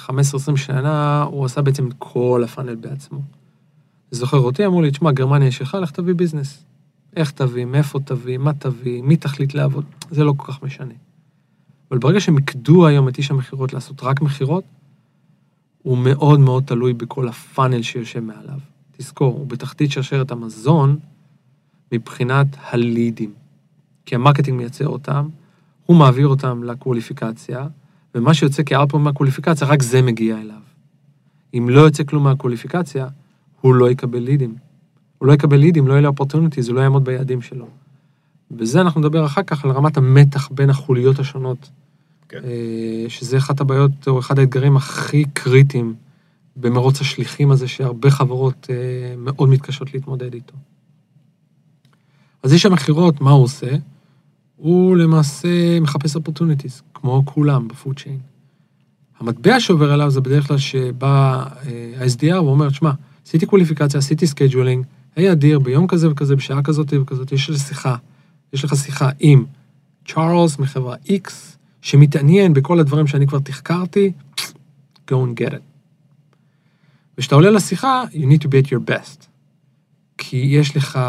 [0.08, 0.10] 15-20
[0.56, 3.22] שנה, הוא עשה בעצם את כל הפאנל בעצמו.
[4.12, 6.66] זוכר אותי, אמרו לי, תשמע, גרמניה יש לך, תביא ביזנס.
[7.16, 10.94] איך תביא, מאיפה תביא, מה תביא, מי תחליט לעבוד, זה לא כל כך משנה.
[11.92, 14.64] אבל ברגע שהם יקדו היום את איש המכירות לעשות רק מכירות,
[15.82, 18.60] הוא מאוד מאוד תלוי בכל ה funnel שיושב מעליו.
[18.98, 21.00] תזכור, הוא בתחתית שרשרת המזון
[21.92, 23.34] מבחינת ה leads.
[24.06, 25.28] כי ה marketing מייצר אותם,
[25.86, 27.68] הוא מעביר אותם לקווליפיקציה,
[28.16, 30.62] ומה שיוצא כאלפון מהקווליפיקציה, רק זה מגיע אליו.
[31.54, 33.08] אם לא יוצא כלום מהקווליפיקציה,
[33.62, 34.56] הוא לא יקבל leads.
[35.18, 37.68] הוא לא יקבל leads, לא יהיה לו opportunities, הוא לא יעמוד ביעדים שלו.
[38.52, 41.70] בזה אנחנו נדבר אחר כך על רמת המתח בין החוליות השונות.
[42.30, 42.40] כן.
[42.44, 45.96] אה, שזה אחת הבעיות, או אחד האתגרים הכי קריטיים
[46.56, 50.54] במרוץ השליחים הזה, שהרבה חברות אה, מאוד מתקשות להתמודד איתו.
[52.44, 53.76] אז איש המכירות, מה הוא עושה?
[54.56, 58.20] הוא למעשה מחפש opportunities, כמו כולם ב food chain.
[59.20, 62.92] המטבע שעובר אליו זה בדרך כלל שבא אה, ה-SDR ואומר, שמע,
[63.26, 64.86] עשיתי קווליפיקציה, עשיתי scheduling,
[65.16, 67.96] היי אדיר, ביום כזה וכזה, בשעה כזאת וכזאת, יש לך שיחה,
[68.54, 69.46] יש לך שיחה עם
[70.08, 71.32] צ'ארלס מחברה X,
[71.82, 74.12] שמתעניין בכל הדברים שאני כבר תחקרתי,
[75.08, 75.62] go and get it.
[77.18, 79.26] וכשאתה עולה לשיחה, you need to be at your best.
[80.18, 81.00] כי יש לך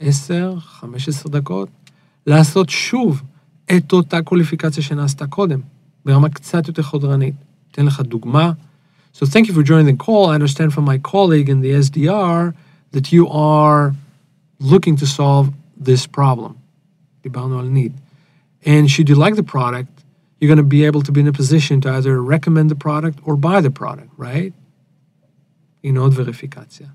[0.00, 1.68] 10, 15 דקות
[2.26, 3.22] לעשות שוב
[3.77, 5.59] את אותה קווליפיקציה שנעשתה קודם,
[6.05, 7.35] ברמה קצת יותר חודרנית.
[7.71, 8.51] אתן לך דוגמה.
[9.13, 10.29] So thank you for joining the call.
[10.29, 12.53] I understand from my colleague in the SDR
[12.91, 13.93] that you are
[14.59, 16.53] looking to solve this problem.
[17.23, 17.91] דיברנו על need.
[18.65, 20.03] And should you like the product,
[20.39, 23.19] you're going to be able to be in a position to either recommend the product
[23.23, 24.53] or buy the product, right?
[25.83, 26.87] In עוד וריפיקציה.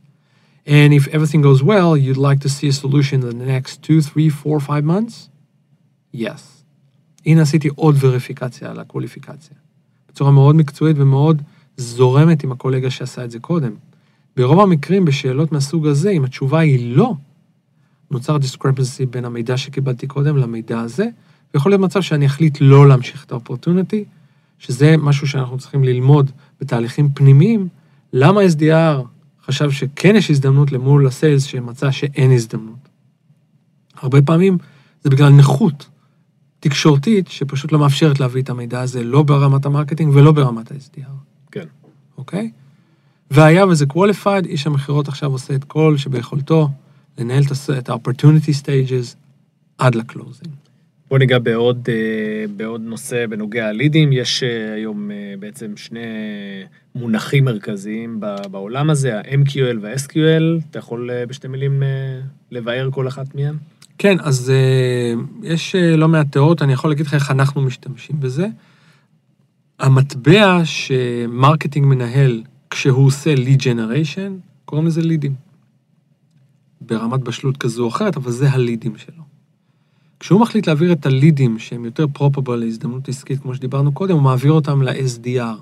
[0.66, 4.00] And if everything goes well, you'd like to see a solution in the next two,
[4.00, 5.28] three, four, five months?
[6.12, 6.55] Yes.
[7.27, 9.55] הנה עשיתי עוד וריפיקציה על הקווליפיקציה.
[10.09, 11.41] בצורה מאוד מקצועית ומאוד
[11.77, 13.71] זורמת עם הקולגה שעשה את זה קודם.
[14.37, 17.13] ברוב המקרים בשאלות מהסוג הזה, אם התשובה היא לא,
[18.11, 21.07] נוצר discrepancy בין המידע שקיבלתי קודם למידע הזה,
[21.53, 24.03] ויכול להיות מצב שאני אחליט לא להמשיך את ה-opportunity,
[24.59, 27.67] שזה משהו שאנחנו צריכים ללמוד בתהליכים פנימיים,
[28.13, 29.03] למה SDR
[29.45, 32.89] חשב שכן יש הזדמנות למול ה-sales שמצא שאין הזדמנות.
[33.95, 34.57] הרבה פעמים
[35.03, 35.87] זה בגלל נכות
[36.59, 41.09] תקשורתית שפשוט לא מאפשרת להביא את המידע הזה לא ברמת ה-marketing ולא ברמת ה-SDR.
[41.51, 41.65] כן.
[42.17, 42.51] אוקיי?
[43.31, 46.69] והיה וזה qualified, איש המכירות עכשיו עושה את כל שביכולתו
[47.17, 47.43] לנהל
[47.77, 49.15] את ה-opportunity stages
[49.77, 50.53] עד לקלוזינג.
[51.09, 54.13] בוא ניגע בעוד, אה, בעוד נושא בנוגע ללידים.
[54.13, 55.99] יש אה, היום אה, בעצם שני
[56.95, 58.19] מונחים מרכזיים
[58.51, 60.61] בעולם הזה, ה-MQL וה-SQL.
[60.69, 61.83] אתה יכול בשתי מילים
[62.51, 63.55] לבאר כל אחת מהן?
[63.97, 68.19] כן, אז uh, יש uh, לא מעט תיאוריות, אני יכול להגיד לך איך אנחנו משתמשים
[68.19, 68.47] בזה.
[69.79, 74.31] המטבע שמרקטינג מנהל כשהוא עושה lead generation,
[74.65, 75.35] קוראים לזה לידים.
[76.81, 79.23] ברמת בשלות כזו או אחרת, אבל זה הלידים שלו.
[80.19, 84.51] כשהוא מחליט להעביר את הלידים שהם יותר פרופבל להזדמנות עסקית, כמו שדיברנו קודם, הוא מעביר
[84.51, 85.57] אותם ל-SDR,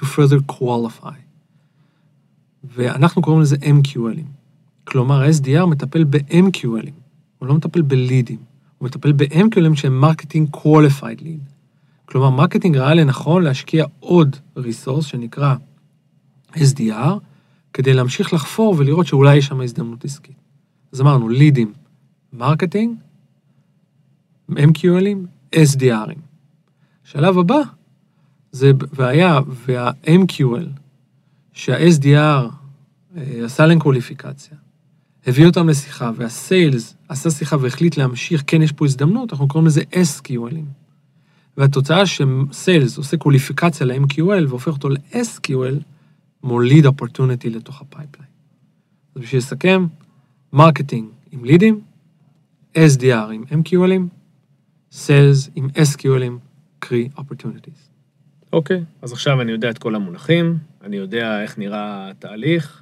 [0.00, 1.14] to further qualify.
[2.64, 4.26] ואנחנו קוראים לזה MQLים.
[4.84, 6.99] כלומר, ה-SDR מטפל ב-MQLים.
[7.40, 8.38] הוא לא מטפל בלידים,
[8.78, 11.50] הוא מטפל ב-MQL ים שהם marketing qualified lead.
[12.04, 15.54] כלומר, marketing ראה לנכון להשקיע עוד resource שנקרא
[16.54, 17.18] SDR,
[17.72, 20.36] כדי להמשיך לחפור ולראות שאולי יש שם הזדמנות עסקית.
[20.92, 21.72] אז אמרנו, לידים,
[22.32, 22.96] marketing,
[24.50, 26.18] MQL ים, SDR ים.
[27.06, 27.60] השלב הבא,
[28.52, 30.66] זה, והיה, וה-MQL,
[31.52, 32.50] שה-SDR
[33.16, 34.56] אה, עשה להם קווליפיקציה,
[35.26, 39.82] הביא אותם לשיחה, וה-sales עשה שיחה והחליט להמשיך, כן, יש פה הזדמנות, אנחנו קוראים לזה
[39.92, 40.64] SQL ים.
[41.56, 45.74] והתוצאה ש-sales עושה קווליפיקציה ל-MQL והופך אותו ל-SQL,
[46.42, 48.30] מוליד opportunity לתוך ה-pipeline.
[49.14, 49.86] אז בשביל לסכם,
[50.52, 51.80] marketing עם לידים,
[52.74, 54.02] SDR עם MQL ים,
[54.92, 56.32] sales עם SQL ים,
[56.78, 57.90] קרי opportunities.
[58.52, 62.79] אוקיי, אז עכשיו אני יודע את כל המונחים, אני יודע איך נראה התהליך.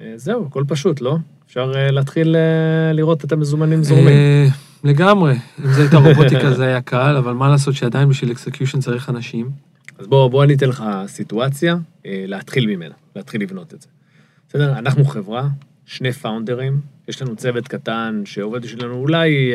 [0.00, 1.16] אה, זהו, הכל פשוט, לא?
[1.46, 4.48] אפשר אה, להתחיל אה, לראות את המזומנים זורמים.
[4.84, 5.32] לגמרי.
[5.32, 9.50] אם זה הייתה רובוטיקה זה היה קל, אבל מה לעשות שעדיין בשביל execution צריך אנשים.
[9.98, 13.88] אז בוא, בוא אני אתן לך סיטואציה, להתחיל ממנה, להתחיל לבנות את זה.
[14.48, 14.78] בסדר?
[14.78, 15.48] אנחנו חברה,
[15.86, 19.52] שני פאונדרים, יש לנו צוות קטן שעובד בשבילנו, אולי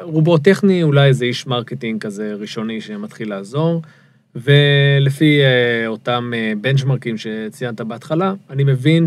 [0.00, 3.82] רובו טכני, אולי איזה איש marketing כזה ראשוני שמתחיל לעזור,
[4.36, 5.40] ולפי
[5.86, 9.04] אותם בנצ'מרקים שציינת בהתחלה, אני מבין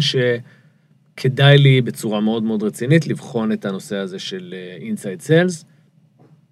[1.20, 5.66] שכדאי לי בצורה מאוד מאוד רצינית לבחון את הנושא הזה של inside sales,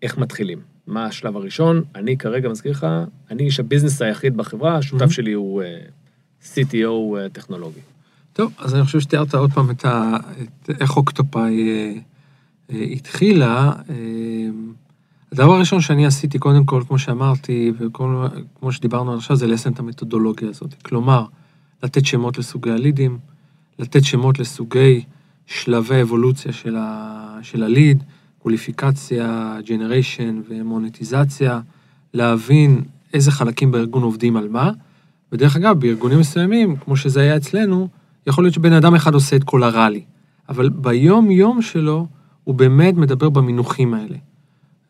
[0.02, 0.60] איך מתחילים.
[0.88, 1.84] מה השלב הראשון?
[1.96, 2.88] אני כרגע מזכיר לך,
[3.32, 5.10] אני איש ה-business היחיד בחברה, השותף Mhm.
[5.10, 5.78] שלי הוא אה,
[6.44, 7.80] CTO אה, טכנולוגי.
[8.34, 11.94] טוב, אז אני חושב שתיארת עוד פעם את, ה, את איך Octopai אה,
[12.72, 13.72] אה, התחילה.
[13.90, 13.96] אה,
[15.32, 20.50] הדבר הראשון שאני עשיתי, קודם כל, כמו שאמרתי, וכמו שדיברנו עכשיו, זה ליישם את המתודולוגיה
[20.50, 20.74] הזאת.
[20.84, 21.26] כלומר,
[21.84, 23.18] לתת שמות לסוגי הלידים,
[23.80, 25.04] לתת שמות לסוגי
[25.46, 28.04] שלבי אבולוציה של, ה, של הליד,
[28.40, 31.60] קוליפיקציה, ג'נריישן ומוניטיזציה,
[32.14, 32.82] להבין
[33.14, 34.72] איזה חלקים בארגון עובדים על מה.
[35.32, 37.88] ודרך אגב, בארגונים מסוימים, כמו שזה היה אצלנו,
[38.28, 40.04] יכול להיות שבן אדם אחד עושה את כל הראלי.
[40.50, 42.08] אבל ביום-יום שלו,
[42.44, 44.18] הוא באמת מדבר במינוחים האלה.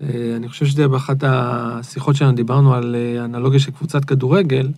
[0.01, 4.71] אה, אני חושב שזה באחת השיחות שלנו, דיברנו על אה, אנלוגיה של קבוצת כדורגל.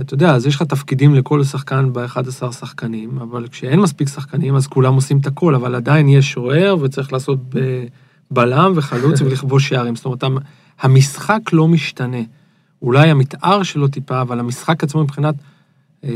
[0.00, 4.66] אתה יודע, אז יש לך תפקידים לכל שחקן ב-11 שחקנים, אבל כשאין מספיק שחקנים, אז
[4.66, 7.38] כולם עושים את הכל, אבל עדיין יש שוער וצריך לעשות
[8.30, 9.96] בלם וחלוץ ולכבוש שערים.
[9.96, 10.38] זאת אומרת, המ-
[10.80, 12.16] המשחק לא משתנה.
[12.82, 15.34] אולי המתאר שלו טיפה, אבל המשחק עצמו מבחינת
[16.04, 16.10] אה,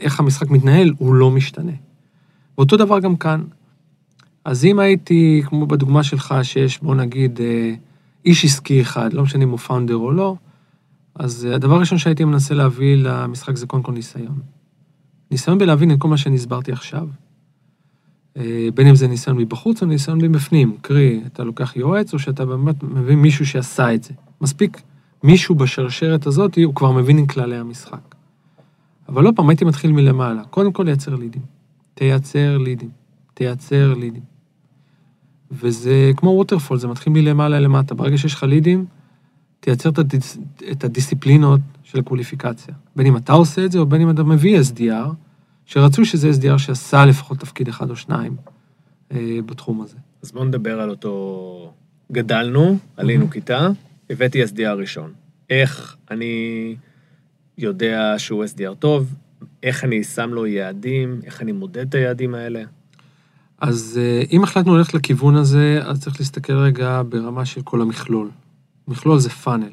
[0.00, 1.72] איך המשחק מתנהל, הוא לא משתנה.
[2.58, 3.42] ואותו דבר גם כאן.
[4.44, 7.74] אז אם הייתי, כמו בדוגמה שלך, שיש, בוא נגיד, אה,
[8.24, 10.36] איש עסקי אחד, לא משנה אם הוא פאונדר או לא,
[11.14, 14.40] אז אה, הדבר הראשון שהייתי מנסה להביא למשחק זה קודם כל ניסיון.
[15.30, 17.08] ניסיון בלהבין את כל מה שאני הסברתי עכשיו.
[18.36, 20.76] אה, בין אם זה ניסיון מבחוץ או ניסיון מבפנים.
[20.82, 24.14] קרי, אתה לוקח יועץ או שאתה באמת מביא מישהו שעשה את זה.
[24.40, 24.82] מספיק
[25.22, 28.14] מישהו בשרשרת הזאת, הוא כבר מבין עם כללי המשחק.
[29.08, 30.44] אבל לא פעם, הייתי מתחיל מלמעלה.
[30.44, 31.42] קודם כל לייצר לידים.
[31.94, 32.90] תייצר לידים.
[33.34, 34.22] תייצר לידים.
[35.50, 37.94] וזה כמו ווטרפול, זה מתחיל מלמעלה למטה.
[37.94, 38.84] ברגע שיש לך לידים,
[39.64, 40.38] תייצר את, הדיס,
[40.72, 42.74] את הדיסציפלינות של הקוליפיקציה.
[42.96, 45.08] בין אם אתה עושה את זה, או בין אם אתה מביא SDR,
[45.66, 48.36] שרצו שזה SDR שעשה לפחות תפקיד אחד או שניים
[49.12, 49.96] אה, בתחום הזה.
[50.22, 51.72] אז בואו נדבר על אותו...
[52.12, 53.68] גדלנו, עלינו כיתה,
[54.10, 55.12] הבאתי SDR ראשון.
[55.50, 56.76] איך אני
[57.58, 59.14] יודע שהוא SDR טוב,
[59.62, 62.62] איך אני שם לו יעדים, איך אני מודד את היעדים האלה.
[63.60, 68.30] אז אה, אם החלטנו ללכת לכיוון הזה, אז צריך להסתכל רגע ברמה של כל המכלול.
[68.88, 69.70] מכלול זה פאנל.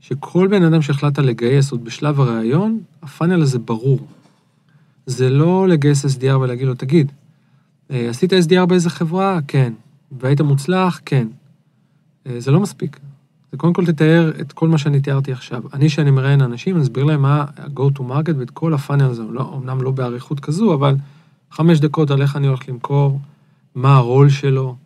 [0.00, 4.06] שכל בן אדם שהחלטת לגייס עוד בשלב הראיון, הפאנל הזה ברור.
[5.06, 7.12] זה לא לגייס SDR ולהגיד לו, תגיד,
[7.90, 9.38] אה, עשית SDR באיזה חברה?
[9.48, 9.72] כן.
[10.20, 11.00] והיית מוצלח?
[11.04, 11.28] כן.
[12.26, 13.00] אה, זה לא מספיק.
[13.52, 15.62] זה קודם כל תתאר את כל מה שאני תיארתי עכשיו.
[15.72, 19.22] אני, שאני מראיין אנשים, אני אסביר להם מה ה-go to market ואת כל ה-funnel הזה,
[19.30, 20.96] לא, אמנם לא באריכות כזו, אבל
[21.50, 23.20] חמש דקות על איך אני הולך למכור,
[23.74, 24.76] מה הרול שלו,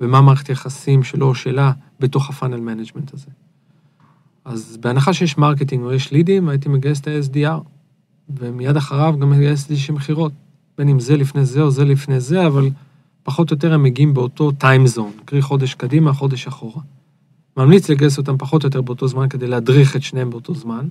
[0.00, 3.30] ומה מערכת היחסים שלו או שלה בתוך ה-funnel management הזה.
[4.44, 7.60] אז בהנחה שיש marketing או יש לידים, הייתי מגייס את ה-SDR,
[8.28, 10.32] ומיד אחריו גם מגייס איזושהי מכירות.
[10.78, 12.70] בין אם זה לפני זה או זה לפני זה, אבל
[13.22, 16.82] פחות או יותר הם מגיעים באותו טיים זון, קרי חודש קדימה, חודש אחורה.
[17.56, 20.88] ממליץ לגייס אותם פחות או יותר באותו זמן כדי להדריך את שניהם באותו זמן,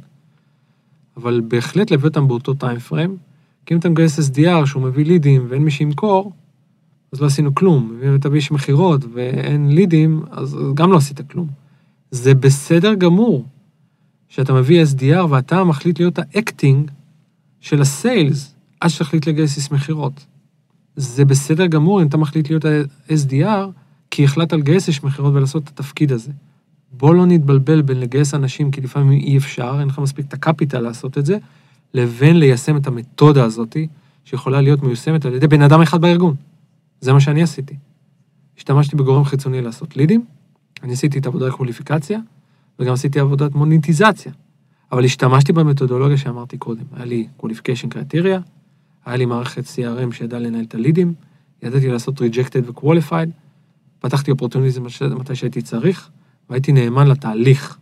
[1.17, 3.17] אבל בהחלט להביא אותם באותו טיים פריים,
[3.65, 6.31] כי אם אתה מגייס SDR שהוא מביא לידים ואין מי שימכור,
[7.11, 7.97] אז לא עשינו כלום.
[8.01, 11.47] ואם אתה מביא מכירות ואין לידים, אז גם לא עשית כלום.
[12.11, 13.45] זה בסדר גמור
[14.27, 16.91] שאתה מביא SDR ואתה מחליט להיות ה-acting
[17.59, 20.25] של ה-sales, עד שתחליט לגייס איש מכירות.
[20.95, 23.69] זה בסדר גמור אם אתה מחליט להיות ה-SDR,
[24.11, 26.31] כי החלטת לגייס איש מכירות ולעשות את התפקיד הזה.
[26.91, 30.79] בוא לא נתבלבל בין לגייס אנשים, כי לפעמים אי אפשר, אין לך מספיק את ה-capital
[30.79, 31.37] לעשות את זה,
[31.93, 33.77] לבין ליישם את המתודה הזאת,
[34.25, 36.35] שיכולה להיות מיושמת על ידי בן אדם אחד בארגון.
[37.01, 37.75] זה מה שאני עשיתי.
[38.57, 40.25] השתמשתי בגורם חיצוני לעשות לידים,
[40.83, 42.19] אני עשיתי את עבודת קווליפיקציה,
[42.79, 44.31] וגם עשיתי עבודת מוניטיזציה.
[44.91, 46.83] אבל השתמשתי במתודולוגיה שאמרתי קודם.
[46.95, 48.39] היה לי qualification criteria,
[49.05, 51.13] היה לי מערכת CRM שידעה לנהל את הלידים,
[51.63, 53.29] ידעתי לעשות rejected ו-qualified,
[53.99, 54.83] פתחתי אופורטוניזם
[55.19, 56.09] מתי שהייתי צריך,
[56.49, 57.77] והייתי נאמן לתהליך.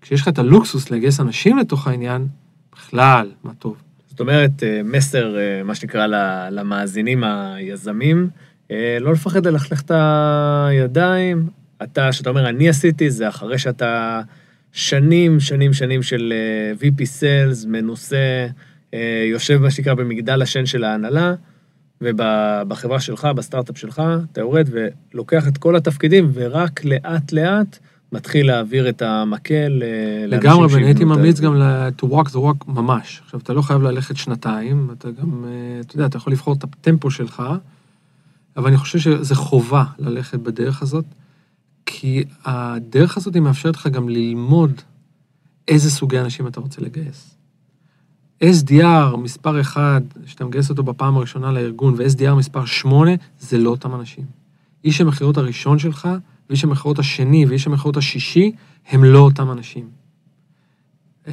[0.00, 2.28] כשיש לך את הלוקסוס לגייס אנשים לתוך העניין,
[2.72, 3.76] בכלל, מה טוב.
[4.12, 6.06] זאת אומרת, אה, מסר, אה, מה שנקרא,
[6.50, 8.28] למאזינים היזמים,
[8.70, 11.48] אה, לא לפחד ללכלך את הידיים.
[11.82, 14.20] אתה, שאתה אומר, אני עשיתי, זה אחרי שאתה
[14.72, 16.32] שנים, שנים, שנים של
[16.80, 18.46] VP Sales, מנוסה,
[19.30, 21.34] יושב, מה שנקרא, במגדל השן של ההנהלה,
[22.00, 27.78] ובחברה שלך, בסטארט-אפ שלך, אתה יורד ולוקח את כל התפקידים, ורק לאט-לאט
[28.12, 31.62] מתחיל להעביר את המקל לאנשים לגמרי, ואני הייתי ממליץ גם
[31.98, 33.20] to walk the walk ממש.
[33.24, 36.64] עכשיו, אתה לא חייב ללכת שנתיים, אתה גם, אה, אתה יודע, אתה יכול לבחור את
[36.64, 37.42] הטמפו שלך,
[38.56, 41.04] אבל אני חושב שזה חובה ללכת בדרך הזאת,
[41.86, 44.72] כי הדרך הזאת היא מאפשרת לך גם ללמוד
[45.68, 47.36] איזה סוגי אנשים אתה רוצה לגייס.
[48.42, 53.94] SDR מספר 1, שאתה מגייס אותו בפעם הראשונה לארגון, ו-SDR מספר 8, זה לא אותם
[53.94, 54.24] אנשים.
[54.84, 56.08] איש המכירות הראשון שלך,
[56.52, 58.52] ואיש המכירות השני, ואיש המכירות השישי,
[58.88, 59.88] הם לא אותם אנשים.
[61.28, 61.32] אמ,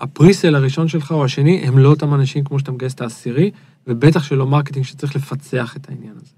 [0.00, 3.50] הפריסל הראשון שלך או השני, הם לא אותם אנשים כמו שאתה מגייס את העשירי,
[3.86, 6.32] ובטח שלא marketing שצריך לפצח את העניין הזה.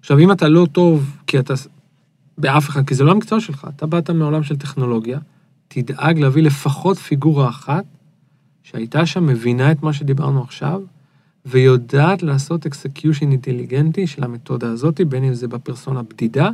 [0.00, 1.54] עכשיו, אם אתה לא טוב, כי אתה...
[2.38, 5.18] באף אחד, כי זה לא המקצוע שלך, אתה באת מעולם של טכנולוגיה,
[5.68, 7.84] תדאג להביא לפחות פיגורה אחת
[8.62, 10.80] שהייתה שם, מבינה את מה שדיברנו עכשיו,
[11.46, 16.50] ויודעת לעשות execution אינטליגנטי של המתודה הזאת, בין אם זה בפרסונה בדידה,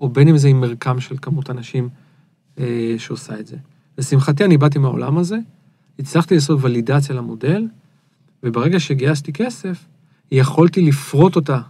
[0.00, 1.88] או בין אם זה עם מרקם של כמות אנשים
[2.58, 3.56] אה, שעושה את זה.
[3.98, 5.36] לשמחתי, אני באתי מהעולם הזה,
[5.98, 7.66] הצלחתי לעשות ולידציה למודל,
[8.42, 9.84] וברגע שגייסתי כסף,
[10.32, 11.60] יכולתי לפרוט אותה,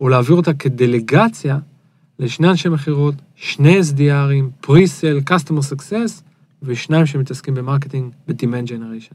[0.00, 1.58] או להעביר אותה כדלגציה
[2.18, 6.22] לשני אנשי מכירות, שני SDR ים, pre-sale, customer success,
[6.62, 9.14] ושניים שמתעסקים ב-marketing ו-demand generation.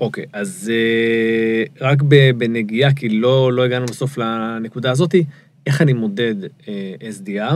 [0.00, 2.02] אוקיי, okay, אז אה, רק
[2.38, 5.24] בנגיעה, כי לא, לא הגענו בסוף לנקודה הזאתי,
[5.70, 6.66] איך אני מודד אה,
[7.00, 7.54] SDR,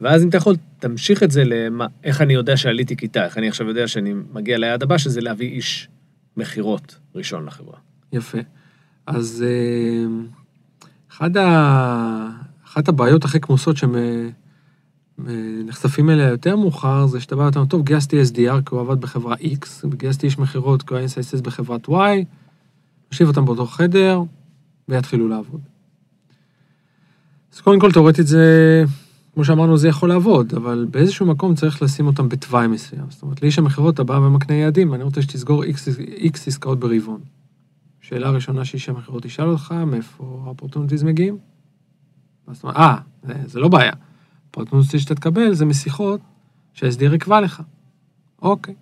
[0.00, 3.48] ואז אם אתה יכול, תמשיך את זה למה, איך אני יודע שעליתי כיתה, איך אני
[3.48, 5.88] עכשיו יודע שאני מגיע ליעד הבא, שזה להביא איש
[6.36, 7.78] מכירות ראשון לחברה.
[8.12, 8.38] יפה.
[9.06, 10.04] אז אה,
[11.10, 12.28] אחד ה...
[12.64, 13.76] אחת הבעיות הכי כמוסות
[15.18, 19.00] שנחשפים אליה יותר מאוחר, זה שאתה בא ואתה אומר, טוב, גייסתי SDR כי הוא עבד
[19.00, 21.92] בחברה X, וגייסתי איש מכירות כי הוא היה אינסייסס בחברת Y,
[23.12, 24.22] נושיב אותם באותו חדר,
[24.88, 25.71] ויתחילו לעבוד.
[27.52, 28.84] אז קודם כל, תאורטית זה,
[29.34, 33.04] כמו שאמרנו, זה יכול לעבוד, אבל באיזשהו מקום צריך לשים אותם בתוואי מסוים.
[33.08, 37.20] זאת אומרת, לאיש המכירות אתה בא ומקנה יעדים, אני רוצה שתסגור X, עסקאות ברבעון.
[38.00, 41.38] שאלה ראשונה שאיש המכירות ישאל אותך, מאיפה ה-opportunities מגיעים?
[42.52, 43.92] זאת אומרת, אה, זה, זה לא בעיה.
[44.44, 46.20] ה-opportunities שאתה תקבל זה משיחות
[46.72, 47.62] שה-SDR יקבע לך.
[48.42, 48.74] אוקיי.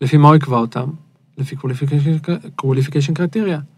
[0.00, 0.90] לפי מה הוא יקבע אותם?
[1.38, 1.56] לפי
[2.62, 3.71] qualification criteria.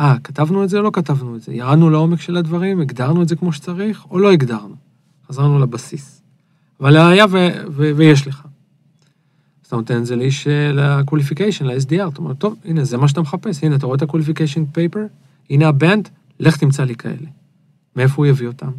[0.00, 1.54] אה, כתבנו את זה או לא כתבנו את זה?
[1.54, 4.74] ירדנו לעומק של הדברים, הגדרנו את זה כמו שצריך, או לא הגדרנו?
[5.28, 6.22] חזרנו לבסיס.
[6.80, 8.46] אבל היה ו- ו- ויש לך.
[9.62, 13.20] אז אתה נותן את זה לאיש, ל-qualification, ל-SDR, אתה אומר, טוב, הנה, זה מה שאתה
[13.20, 14.98] מחפש, הנה, אתה רואה את ה-qualification paper,
[15.50, 16.08] הנה ה-BANT,
[16.40, 17.26] לך תמצא לי כאלה.
[17.96, 18.70] מאיפה הוא יביא אותם?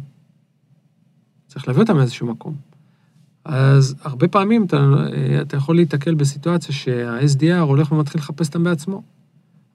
[1.46, 2.56] צריך להביא אותם מאיזשהו מקום.
[3.44, 4.76] אז הרבה פעמים אתה,
[5.40, 9.02] אתה יכול להיתקל בסיטואציה שה-SDR הולך ומתחיל לחפש אותם בעצמו.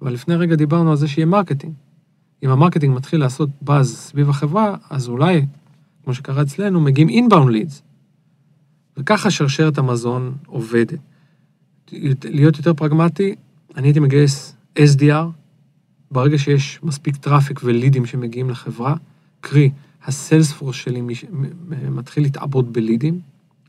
[0.02, 1.74] אבל לפני רגע דיברנו על זה שיהיה marketing.
[2.44, 5.46] אם ה-marketing מתחיל לעשות באז סביב החברה, אז אולי,
[6.04, 7.82] כמו שקרה אצלנו, מגיעים inbound leads.
[8.98, 11.00] וככה שרשרת המזון עובדת.
[12.24, 13.36] להיות יותר פרגמטי,
[13.78, 15.26] אני הייתי מגייס SDR,
[16.12, 18.96] ברגע שיש מספיק traffic ולידים שמגיעים לחברה,
[19.42, 19.72] קרי,
[20.06, 21.02] ה-Salesforce שלי
[21.90, 23.20] מתחיל להתעבות בלידים,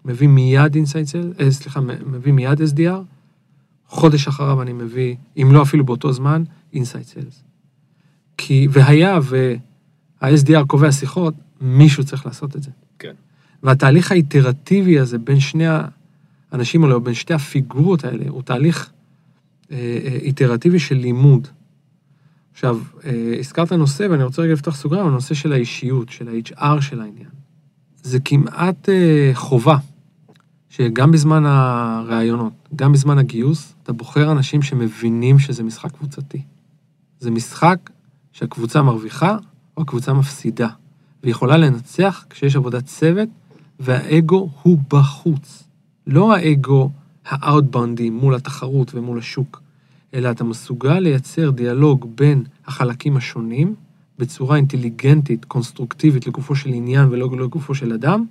[0.05, 1.07] מביא מיד inside
[1.41, 3.03] אה, סליחה, מביא מיד SDR,
[3.93, 7.43] חודש אחריו אני מביא, אם לא אפילו באותו זמן, inside sales.
[8.36, 12.70] כי, והיה וה-SDR קובע שיחות, מישהו צריך לעשות את זה.
[12.99, 13.12] כן.
[13.62, 15.64] והתהליך האיטרטיבי הזה בין שני
[16.53, 18.90] האנשים האלה, או בין שתי הפיגורות האלה, הוא תהליך
[19.70, 21.49] אה, אה, איטרטיבי של לימוד.
[22.53, 27.01] עכשיו, אה, הזכרת נושא, ואני רוצה רגע לפתוח סוגריים, הנושא של האישיות, של ה-HR של
[27.01, 27.30] העניין.
[28.03, 29.76] זה כמעט אה, חובה,
[30.73, 36.43] שגם בזמן הראיונות, גם בזמן הגיוס, אתה בוחר אנשים שמבינים שזה משחק קבוצתי.
[37.20, 37.91] זה משחק
[38.33, 39.37] שהקבוצה מרוויחה
[39.77, 40.68] או הקבוצה מפסידה,
[41.23, 43.29] ויכולה לנצח כשיש עבודת צוות
[43.81, 45.64] והאגו הוא בחוץ.
[46.07, 46.91] לא האגו
[47.25, 49.62] האאוטבאונדי מול התחרות ומול השוק,
[50.14, 53.75] אלא אתה מסוגל לייצר דיאלוג בין החלקים השונים
[54.18, 58.25] בצורה אינטליגנטית, קונסטרוקטיבית, לגופו של עניין ולא לגופו של אדם,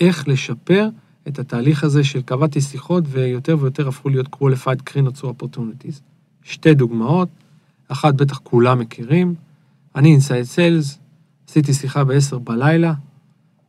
[0.00, 0.88] איך לשפר
[1.28, 6.00] את התהליך הזה של קבעתי שיחות ויותר ויותר הפכו להיות qualified crane or opportunities.
[6.42, 7.28] שתי דוגמאות,
[7.88, 9.34] אחת בטח כולם מכירים,
[9.96, 10.98] אני אינסייד סיילס,
[11.48, 12.94] עשיתי שיחה ב-10 בלילה,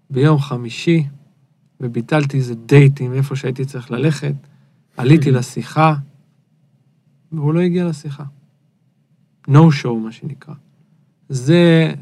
[0.09, 1.07] ביום חמישי,
[1.81, 4.33] וביטלתי איזה דייטים איפה שהייתי צריך ללכת,
[4.97, 5.95] עליתי לשיחה,
[7.31, 8.23] והוא לא הגיע לשיחה.
[9.49, 10.53] no show, מה שנקרא.
[11.29, 11.93] זה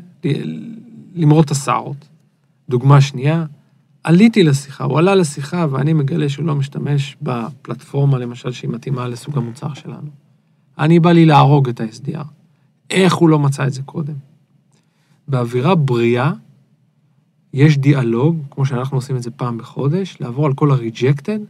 [1.16, 2.08] למרות את השערות.
[2.70, 3.46] דוגמה שנייה,
[4.08, 9.38] עליתי לשיחה, הוא עלה לשיחה, ואני מגלה שהוא לא משתמש בפלטפורמה, למשל, שהיא מתאימה לסוג
[9.38, 10.10] המוצר שלנו.
[10.80, 12.24] אני בא לי להרוג את ה-SDR.
[12.90, 14.14] איך הוא לא מצא את זה קודם?
[15.28, 16.32] באווירה בריאה,
[17.54, 21.42] יש דיאלוג, כמו שאנחנו עושים את זה פעם בחודש, לעבור על כל ה-rejected,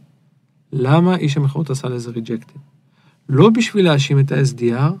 [0.72, 2.58] למה איש המכירות עשה לזה rejected.
[3.28, 4.92] לא בשביל להאשים את ה-SDR,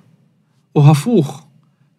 [0.76, 1.46] או הפוך,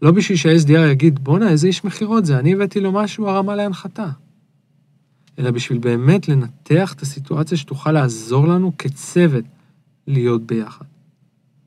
[0.02, 4.10] לא בשביל שה-SDR יגיד, בואנה, איזה איש מכירות זה, אני הבאתי לו משהו הרמה להנחתה.
[5.40, 9.46] אלא בשביל באמת לנתח את הסיטואציה שתוכל לעזור לנו כצוות
[10.08, 10.86] להיות ביחד.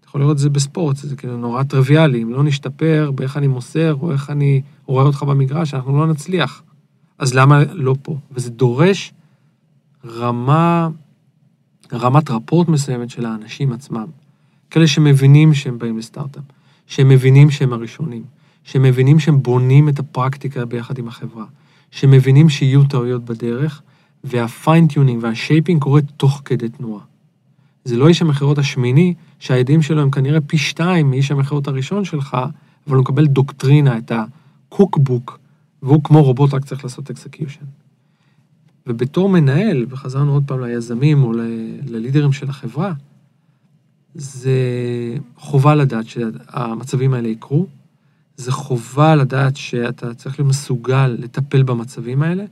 [0.01, 3.47] אתה יכול לראות את זה בספורט, זה כאילו נורא טריוויאלי, אם לא נשתפר באיך אני
[3.47, 6.63] מוסר, או איך אני רואה אותך במגרש, אנחנו לא נצליח.
[7.19, 8.19] אז למה לא פה?
[8.33, 9.13] וזה דורש
[10.05, 10.89] רמה,
[11.93, 14.07] רמת רפורט מסוימת של האנשים עצמם.
[14.71, 16.43] כאלה שמבינים שהם באים לסטארט-אפ,
[16.87, 18.23] שהם מבינים שהם הראשונים,
[18.65, 21.45] שהם מבינים שהם בונים את הפרקטיקה ביחד עם החברה,
[21.93, 23.83] שמבינים שיהיו טעויות בדרך,
[24.25, 27.05] וה fine-tuning וה shaping קורה תוך כדי תנועה.
[27.85, 32.37] זה לא איש המכירות השמיני, שהיעדים שלו הם כנראה פי שתיים מאיש המכירות הראשון שלך,
[32.87, 35.39] אבל הוא מקבל דוקטרינה, את ה cookbook,
[35.83, 37.65] והוא כמו רובוט רק צריך לעשות execution.
[38.87, 41.33] ובתור מנהל, וחזרנו עוד פעם ליזמים או
[41.87, 42.93] ללידרים של החברה,
[44.15, 44.59] זה
[45.37, 47.67] חובה לדעת שהמצבים האלה יקרו,
[48.37, 52.45] זה חובה לדעת שאתה צריך להיות מסוגל לטפל במצבים האלה,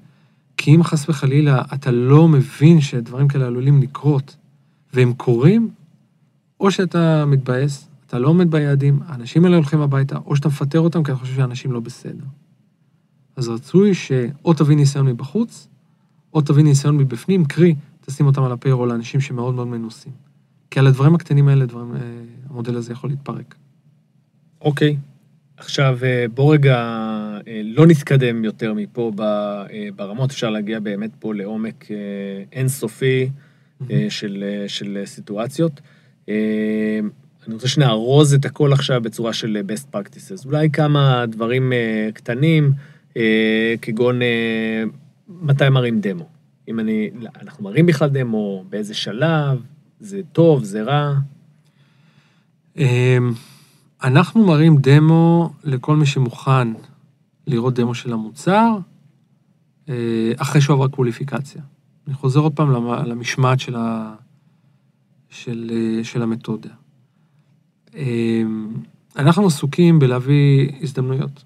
[0.56, 4.36] כי אם חס וחלילה אתה לא מבין שדברים כאלה עלולים לקרות,
[4.92, 5.70] והם קורים,
[6.60, 11.02] או שאתה מתבאס, אתה לא עומד ביעדים, האנשים האלה הולכים הביתה, או שאתה מפטר אותם
[11.02, 12.24] כי אתה חושב שאנשים לא בסדר.
[13.36, 15.68] אז רצוי שאו תביא ניסיון מבחוץ,
[16.34, 20.12] או תביא ניסיון מבפנים, קרי, תשים אותם על הפיירול לאנשים שמאוד מאוד מנוסים.
[20.70, 22.00] כי על הדברים הקטנים האלה, דברים, אה,
[22.50, 23.54] המודל הזה יכול להתפרק.
[24.60, 24.96] אוקיי,
[25.60, 26.76] עכשיו, אה, בוא רגע
[27.46, 31.84] אה, לא נתקדם יותר מפה אה, ברמות, אפשר להגיע באמת פה לעומק
[32.52, 33.30] אינסופי
[33.90, 35.80] אה, של, של סיטואציות.
[37.46, 40.46] אני רוצה שנארוז את הכל עכשיו בצורה של best practices.
[40.46, 41.72] אולי כמה דברים
[42.14, 42.72] קטנים,
[43.82, 44.20] כגון
[45.28, 46.28] מתי מראים דמו.
[46.68, 49.62] אם אני, אנחנו מראים בכלל דמו, באיזה שלב,
[50.00, 51.14] זה טוב, זה רע.
[54.02, 56.68] אנחנו מראים דמו לכל מי שמוכן
[57.46, 58.78] לראות דמו של המוצר,
[59.88, 61.62] אה, אחרי שהוא עבר קווליפיקציה.
[62.06, 64.14] אני חוזר עוד פעם למ- למשמעת של, ה...
[65.28, 66.70] של, אה, של המתודה.
[67.94, 68.72] אמ,
[69.16, 71.44] אנחנו עסוקים בלהביא הזדמנויות.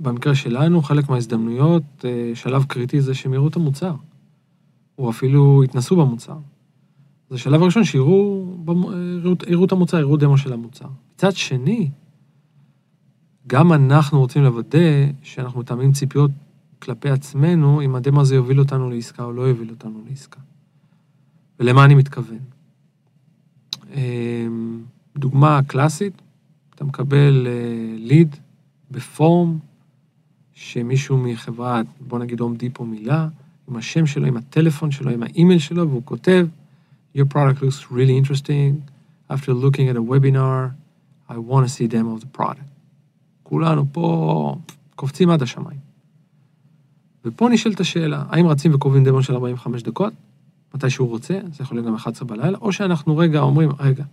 [0.00, 3.94] במקרה שלנו, חלק מההזדמנויות, אה, שלב קריטי זה שהם יראו את המוצר,
[4.98, 6.36] או אפילו יתנסו במוצר.
[7.30, 9.18] זה השלב הראשון שיראו במ-
[9.48, 10.88] יראו, את המוצר, יראו דמו של המוצר.
[11.14, 11.90] מצד שני,
[13.46, 14.78] גם אנחנו רוצים לוודא
[15.22, 16.30] שאנחנו מתאמים ציפיות
[16.78, 20.40] כלפי עצמנו, אם הדמו הזה יוביל אותנו לעסקה או לא יוביל אותנו לעסקה.
[21.60, 22.38] ולמה אני מתכוון?
[23.94, 24.80] אמ,
[25.16, 26.22] דוגמה קלאסית,
[26.74, 27.46] אתה מקבל
[27.98, 28.36] ליד
[28.90, 29.58] בפורם
[30.52, 33.28] שמישהו מחברת, בוא נגיד הום דיפו מילה,
[33.68, 36.46] עם השם שלו, עם הטלפון שלו, עם האימייל שלו, והוא כותב,
[37.18, 38.72] Your product looks really interesting.
[39.34, 40.58] After looking at a webinar,
[41.34, 42.70] I want to see demo of the product.
[43.42, 44.56] כולנו פה
[44.94, 45.78] קופצים עד השמיים.
[47.24, 50.12] ופה נשאלת השאלה, האם רצים וקובעים דמו של 45 דקות,
[50.74, 54.04] מתי שהוא רוצה, זה יכול להיות גם 11 בלילה, או שאנחנו רגע אומרים, רגע,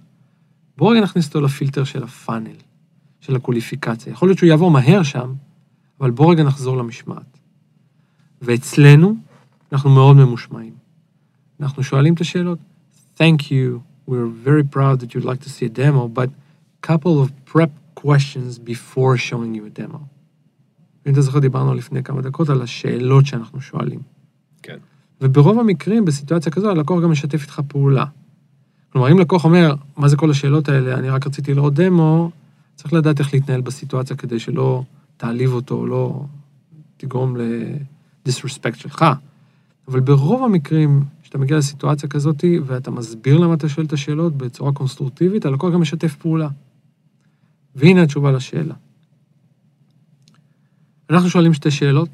[0.78, 2.56] בואו רגע נכניס אותו לפילטר של הפאנל,
[3.20, 4.12] של הקוליפיקציה.
[4.12, 5.34] יכול להיות שהוא יעבור מהר שם,
[6.00, 7.38] אבל בואו רגע נחזור למשמעת.
[8.42, 9.16] ואצלנו,
[9.72, 10.74] אנחנו מאוד ממושמעים.
[11.60, 12.60] אנחנו שואלים את השאלות,
[13.22, 16.30] Thank you, we're very proud that you'd like to see a demo, but
[16.82, 20.00] couple of prep questions before showing you a demo.
[21.08, 24.00] אם אתה זוכר, דיברנו לפני כמה דקות על השאלות שאנחנו שואלים.
[24.64, 24.78] כן.
[25.22, 28.06] וברוב המקרים, בסיטואציה כזו, הלקוח גם משתף איתך פעולה.
[28.90, 32.32] כלומר, אם לקוח אומר, מה זה כל השאלות האלה, אני רק רציתי לראות דמו,
[32.76, 34.84] צריך לדעת איך להתנהל בסיטואציה כדי שלא
[35.18, 36.26] תעליב אותו, לא
[36.98, 37.36] תגרום
[38.26, 39.06] לדיסרספקט שלך.
[39.88, 41.04] אבל ברוב המקרים,
[41.36, 45.82] כשאתה מגיע לסיטואציה כזאת ואתה מסביר למה אתה שואל את השאלות בצורה קונסטרוקטיבית, הלקוח גם
[45.82, 46.50] משתף פעולה.
[47.76, 48.74] והנה התשובה לשאלה.
[51.10, 52.10] אנחנו שואלים שתי שאלות,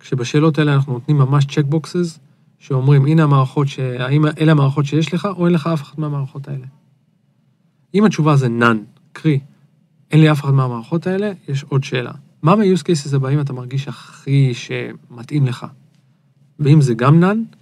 [0.00, 2.18] כשבשאלות האלה אנחנו נותנים ממש צ'קבוקסס,
[2.58, 3.78] שאומרים, הנה המערכות, ש...
[3.78, 6.66] האם אלה המערכות שיש לך, או אין לך אף אחת מהמערכות האלה.
[7.94, 9.40] אם התשובה זה none, קרי,
[10.10, 12.12] אין לי אף אחת מהמערכות האלה, יש עוד שאלה.
[12.42, 15.66] מה מה-use cases הבאים אתה מרגיש הכי שמתאים לך?
[16.58, 17.61] ואם זה גם none,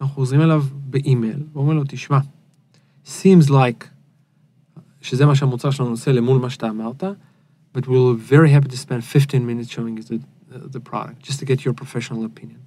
[0.00, 2.18] אנחנו חוזרים אליו באימייל, ואומרים לו, תשמע,
[3.06, 3.84] seems like,
[5.00, 7.04] שזה מה שהמוצר שלנו עושה למול מה שאתה אמרת,
[7.76, 10.18] but we'll very happy to spend 15 minutes showing you the,
[10.76, 12.60] the product, just to get your professional opinion.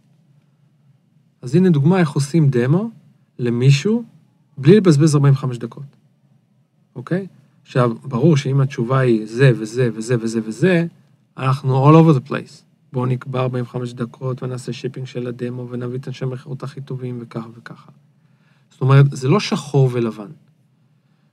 [1.42, 2.90] אז הנה דוגמה איך עושים דמו
[3.40, 4.04] למישהו
[4.58, 5.84] בלי לבזבז 45 דקות,
[6.96, 7.28] אוקיי?
[7.62, 10.86] עכשיו, ברור שאם התשובה היא זה וזה וזה וזה וזה,
[11.38, 12.69] אנחנו all over the place.
[12.94, 17.48] בואו נקבע 45 דקות ונעשה shaping של הדמו ונביא את אנשי המכירות הכי טובים וככה
[17.58, 17.92] וככה.
[18.72, 20.32] זאת אומרת, זה לא שחור ולבן.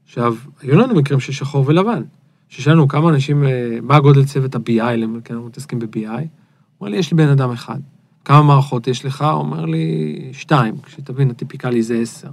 [0.05, 2.03] עכשיו, היו לנו מקרים של שחור ולבן.
[2.49, 6.27] ששאלנו כמה אנשים, אה, מה הגודל צוות ה-BI, כי אנחנו מתעסקים ב-BI, הוא
[6.81, 7.81] אומר לי, יש לי בן אדם אחד.
[8.25, 9.23] כמה מערכות יש לך?
[9.23, 12.31] הוא אומר לי, שתיים, כשתבין, הטיפיקלי זה עשר.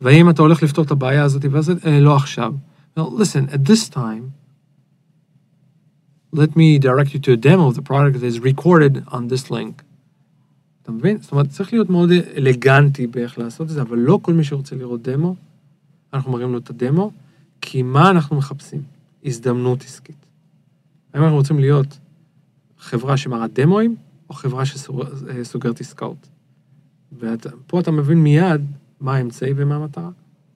[0.00, 2.54] והאם אתה הולך לפתור את הבעיה הזאת, ואז אה, לא עכשיו.
[2.98, 4.43] Well, listen, at this time,
[6.34, 9.50] let me direct you to a demo of the product that is recorded on this
[9.50, 9.82] link.
[10.82, 11.18] אתה מבין?
[11.20, 14.76] זאת אומרת, צריך להיות מאוד אלגנטי באיך לעשות את זה, אבל לא כל מי שרוצה
[14.76, 15.34] לראות דמו,
[16.14, 17.10] אנחנו מראים לו את הדמו,
[17.60, 18.82] כי מה אנחנו מחפשים?
[19.24, 20.26] הזדמנות עסקית.
[21.14, 21.98] האם אנחנו רוצים להיות
[22.78, 23.96] חברה שמראה דמואים,
[24.30, 26.28] או חברה שסוגרת עסקאות?
[27.18, 28.66] ופה אתה מבין מיד
[29.00, 30.10] מה האמצעי ומה המטרה.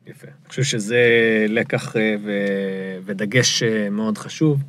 [0.06, 0.26] יפה.
[0.26, 1.00] אני חושב שזה
[1.48, 4.62] לקח אה, ו- ודגש אה, מאוד חשוב.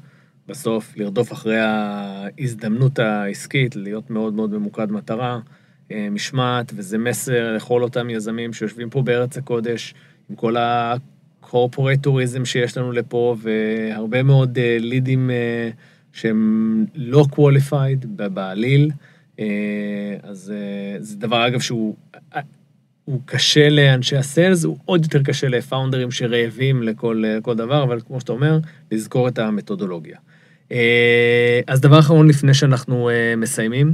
[0.49, 5.39] בסוף, לרדוף אחרי ההזדמנות העסקית, להיות מאוד מאוד ממוקד מטרה,
[5.91, 9.93] אה, משמעת, וזה מסר לכל אותם יזמים שיושבים פה בארץ הקודש,
[10.29, 15.69] עם כל הקורפורטוריזם שיש לנו לפה, והרבה מאוד אה, לידים אה,
[16.13, 18.91] שהם לא qualified בעליל.
[20.23, 20.53] אז
[20.99, 21.95] זה דבר, אגב, שהוא
[23.05, 27.99] הוא קשה לאנשי ה sales, הוא עוד יותר קשה לפאונדרים שרעבים לכל, לכל דבר, אבל
[28.07, 28.59] כמו שאתה אומר,
[28.91, 30.17] לזכור את המתודולוגיה.
[30.71, 33.93] אה, אז דבר אחרון לפני שאנחנו אה, מסיימים,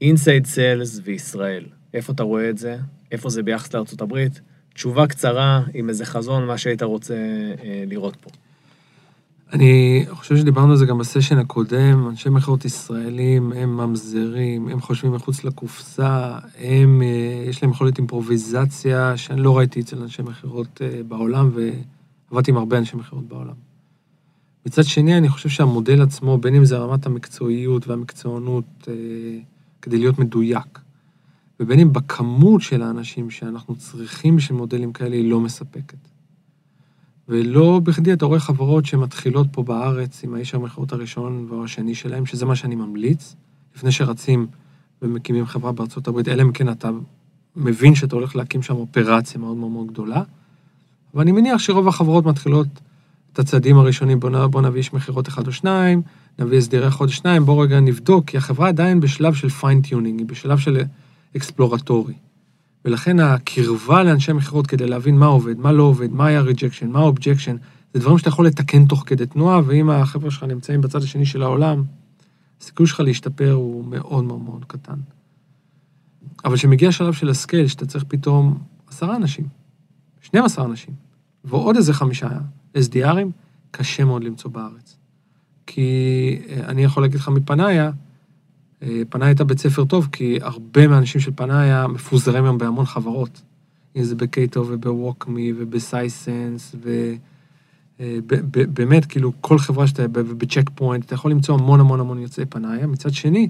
[0.00, 1.64] inside sales וישראל.
[1.94, 2.76] איפה אתה רואה את זה?
[3.12, 4.40] איפה זה ביחס לארצות הברית?
[4.74, 8.30] תשובה קצרה עם איזה חזון, מה שהיית רוצה אה, לראות פה.
[9.52, 15.12] אני חושב שדיברנו על זה גם בסשן הקודם, אנשי מכירות ישראלים הם ממזרים, הם חושבים
[15.12, 17.02] מחוץ לקופסה, הם,
[17.48, 21.50] יש להם יכולת אימפרוביזציה שאני לא ראיתי אצל אנשי מכירות בעולם,
[22.30, 23.67] ועבדתי עם הרבה אנשי מכירות בעולם.
[24.68, 28.94] מצד שני, אני חושב שהמודל עצמו, בין אם זה רמת המקצועיות והמקצוענות, אה,
[29.82, 30.78] כדי להיות מדויק,
[31.60, 35.98] ובין אם בכמות של האנשים שאנחנו צריכים בשביל מודלים כאלה, היא לא מספקת.
[37.28, 42.46] ולא בכדי אתה רואה חברות שמתחילות פה בארץ עם האיש המכירות הראשון והשני שלהם, שזה
[42.46, 43.36] מה שאני ממליץ,
[43.76, 44.46] לפני שרצים
[45.02, 46.90] ומקימים חברה בארצות הברית, אלא אם כן אתה
[47.56, 50.22] מבין שאתה הולך להקים שם אופרציה מאוד מאוד מאוד גדולה.
[51.14, 52.68] אבל אני מניח שרוב החברות מתחילות
[53.38, 56.02] את הצעדים הראשונים, בוא, בוא נביא איש מכירות אחד או שניים,
[56.38, 60.58] נביא SDR חודש שניים, בוא רגע נבדוק, כי החברה עדיין בשלב של fine-tuning, היא בשלב
[60.58, 60.80] של
[61.36, 62.14] exploratory.
[62.84, 66.98] ולכן הקרבה לאנשי מכירות כדי להבין מה עובד, מה לא עובד, מה היה rejection, מה
[66.98, 67.56] ה objection,
[67.94, 71.42] זה דברים שאתה יכול לתקן תוך כדי תנועה, ואם החבר'ה שלך נמצאים בצד השני של
[71.42, 71.82] העולם,
[72.60, 74.98] הסיכוי שלך להשתפר הוא מאוד מאוד מאוד קטן.
[76.44, 78.58] אבל כשמגיע שלב של ה scale, שאתה צריך פתאום
[78.88, 79.44] עשרה אנשים,
[80.20, 80.94] 12 אנשים,
[81.44, 82.28] ועוד איזה חמישה
[82.76, 83.30] SDRים,
[83.70, 84.96] קשה מאוד למצוא בארץ.
[85.66, 87.90] כי אה, אני יכול להגיד לך מפנאיה,
[88.82, 93.42] אה, פנאיה הייתה בית ספר טוב, כי הרבה מהאנשים של פנאיה מפוזרים היום בהמון חברות.
[93.96, 96.74] אם זה בקייטו ובווקמי ובסייסנס,
[98.00, 102.46] ובאמת, אה, כאילו, כל חברה שאתה, ובצ'ק פוינט, אתה יכול למצוא המון המון המון יוצאי
[102.46, 102.86] פנאיה.
[102.86, 103.48] מצד שני,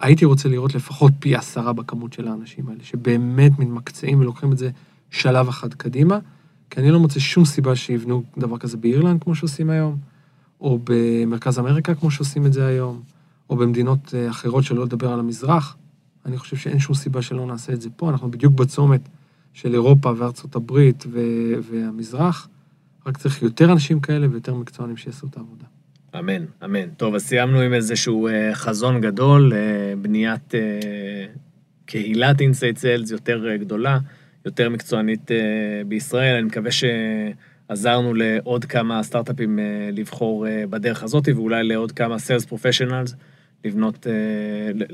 [0.00, 4.70] הייתי רוצה לראות לפחות פי עשרה בכמות של האנשים האלה, שבאמת מתמקצעים ולוקחים את זה
[5.10, 6.18] שלב אחד קדימה,
[6.70, 9.96] כי אני לא מוצא שום סיבה שיבנו דבר כזה באירלנד, כמו שעושים היום,
[10.60, 13.02] או במרכז אמריקה, כמו שעושים את זה היום.
[13.50, 15.76] או במדינות אה, אחרות, שלא לדבר על המזרח.
[16.26, 18.10] אני חושב שאין שום סיבה שלא נעשה את זה פה.
[18.10, 19.00] אנחנו בדיוק בצומת
[19.52, 22.48] של אירופה וארצות הברית ו- והמזרח.
[23.06, 25.64] רק צריך יותר אנשים כאלה ויותר מקצוענים שיעשו את העבודה.
[26.18, 26.90] אמן, אמן.
[26.96, 30.54] טוב, אז סיימנו עם איזשהו אה, חזון גדול, אה, בניית
[31.86, 33.98] קהילת inside sales יותר גדולה,
[34.44, 35.30] יותר מקצוענית
[35.88, 36.34] בישראל.
[36.34, 39.58] אני מקווה שעזרנו לעוד כמה סטארט-אפים
[39.92, 43.14] לבחור בדרך הזאת, ואולי לעוד כמה סיילס פרופשיונלס
[43.64, 44.86] לבנות, אה,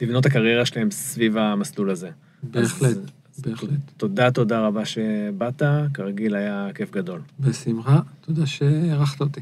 [0.00, 2.10] לבנות הקריירה שלהם סביב המסלול הזה.
[2.42, 2.96] בהחלט,
[3.36, 3.70] אז, בהחלט.
[3.96, 5.62] תודה, תודה רבה שבאת,
[5.94, 7.20] כרגיל היה כיף גדול.
[7.40, 9.40] בשמחה, תודה שאירחת אותי.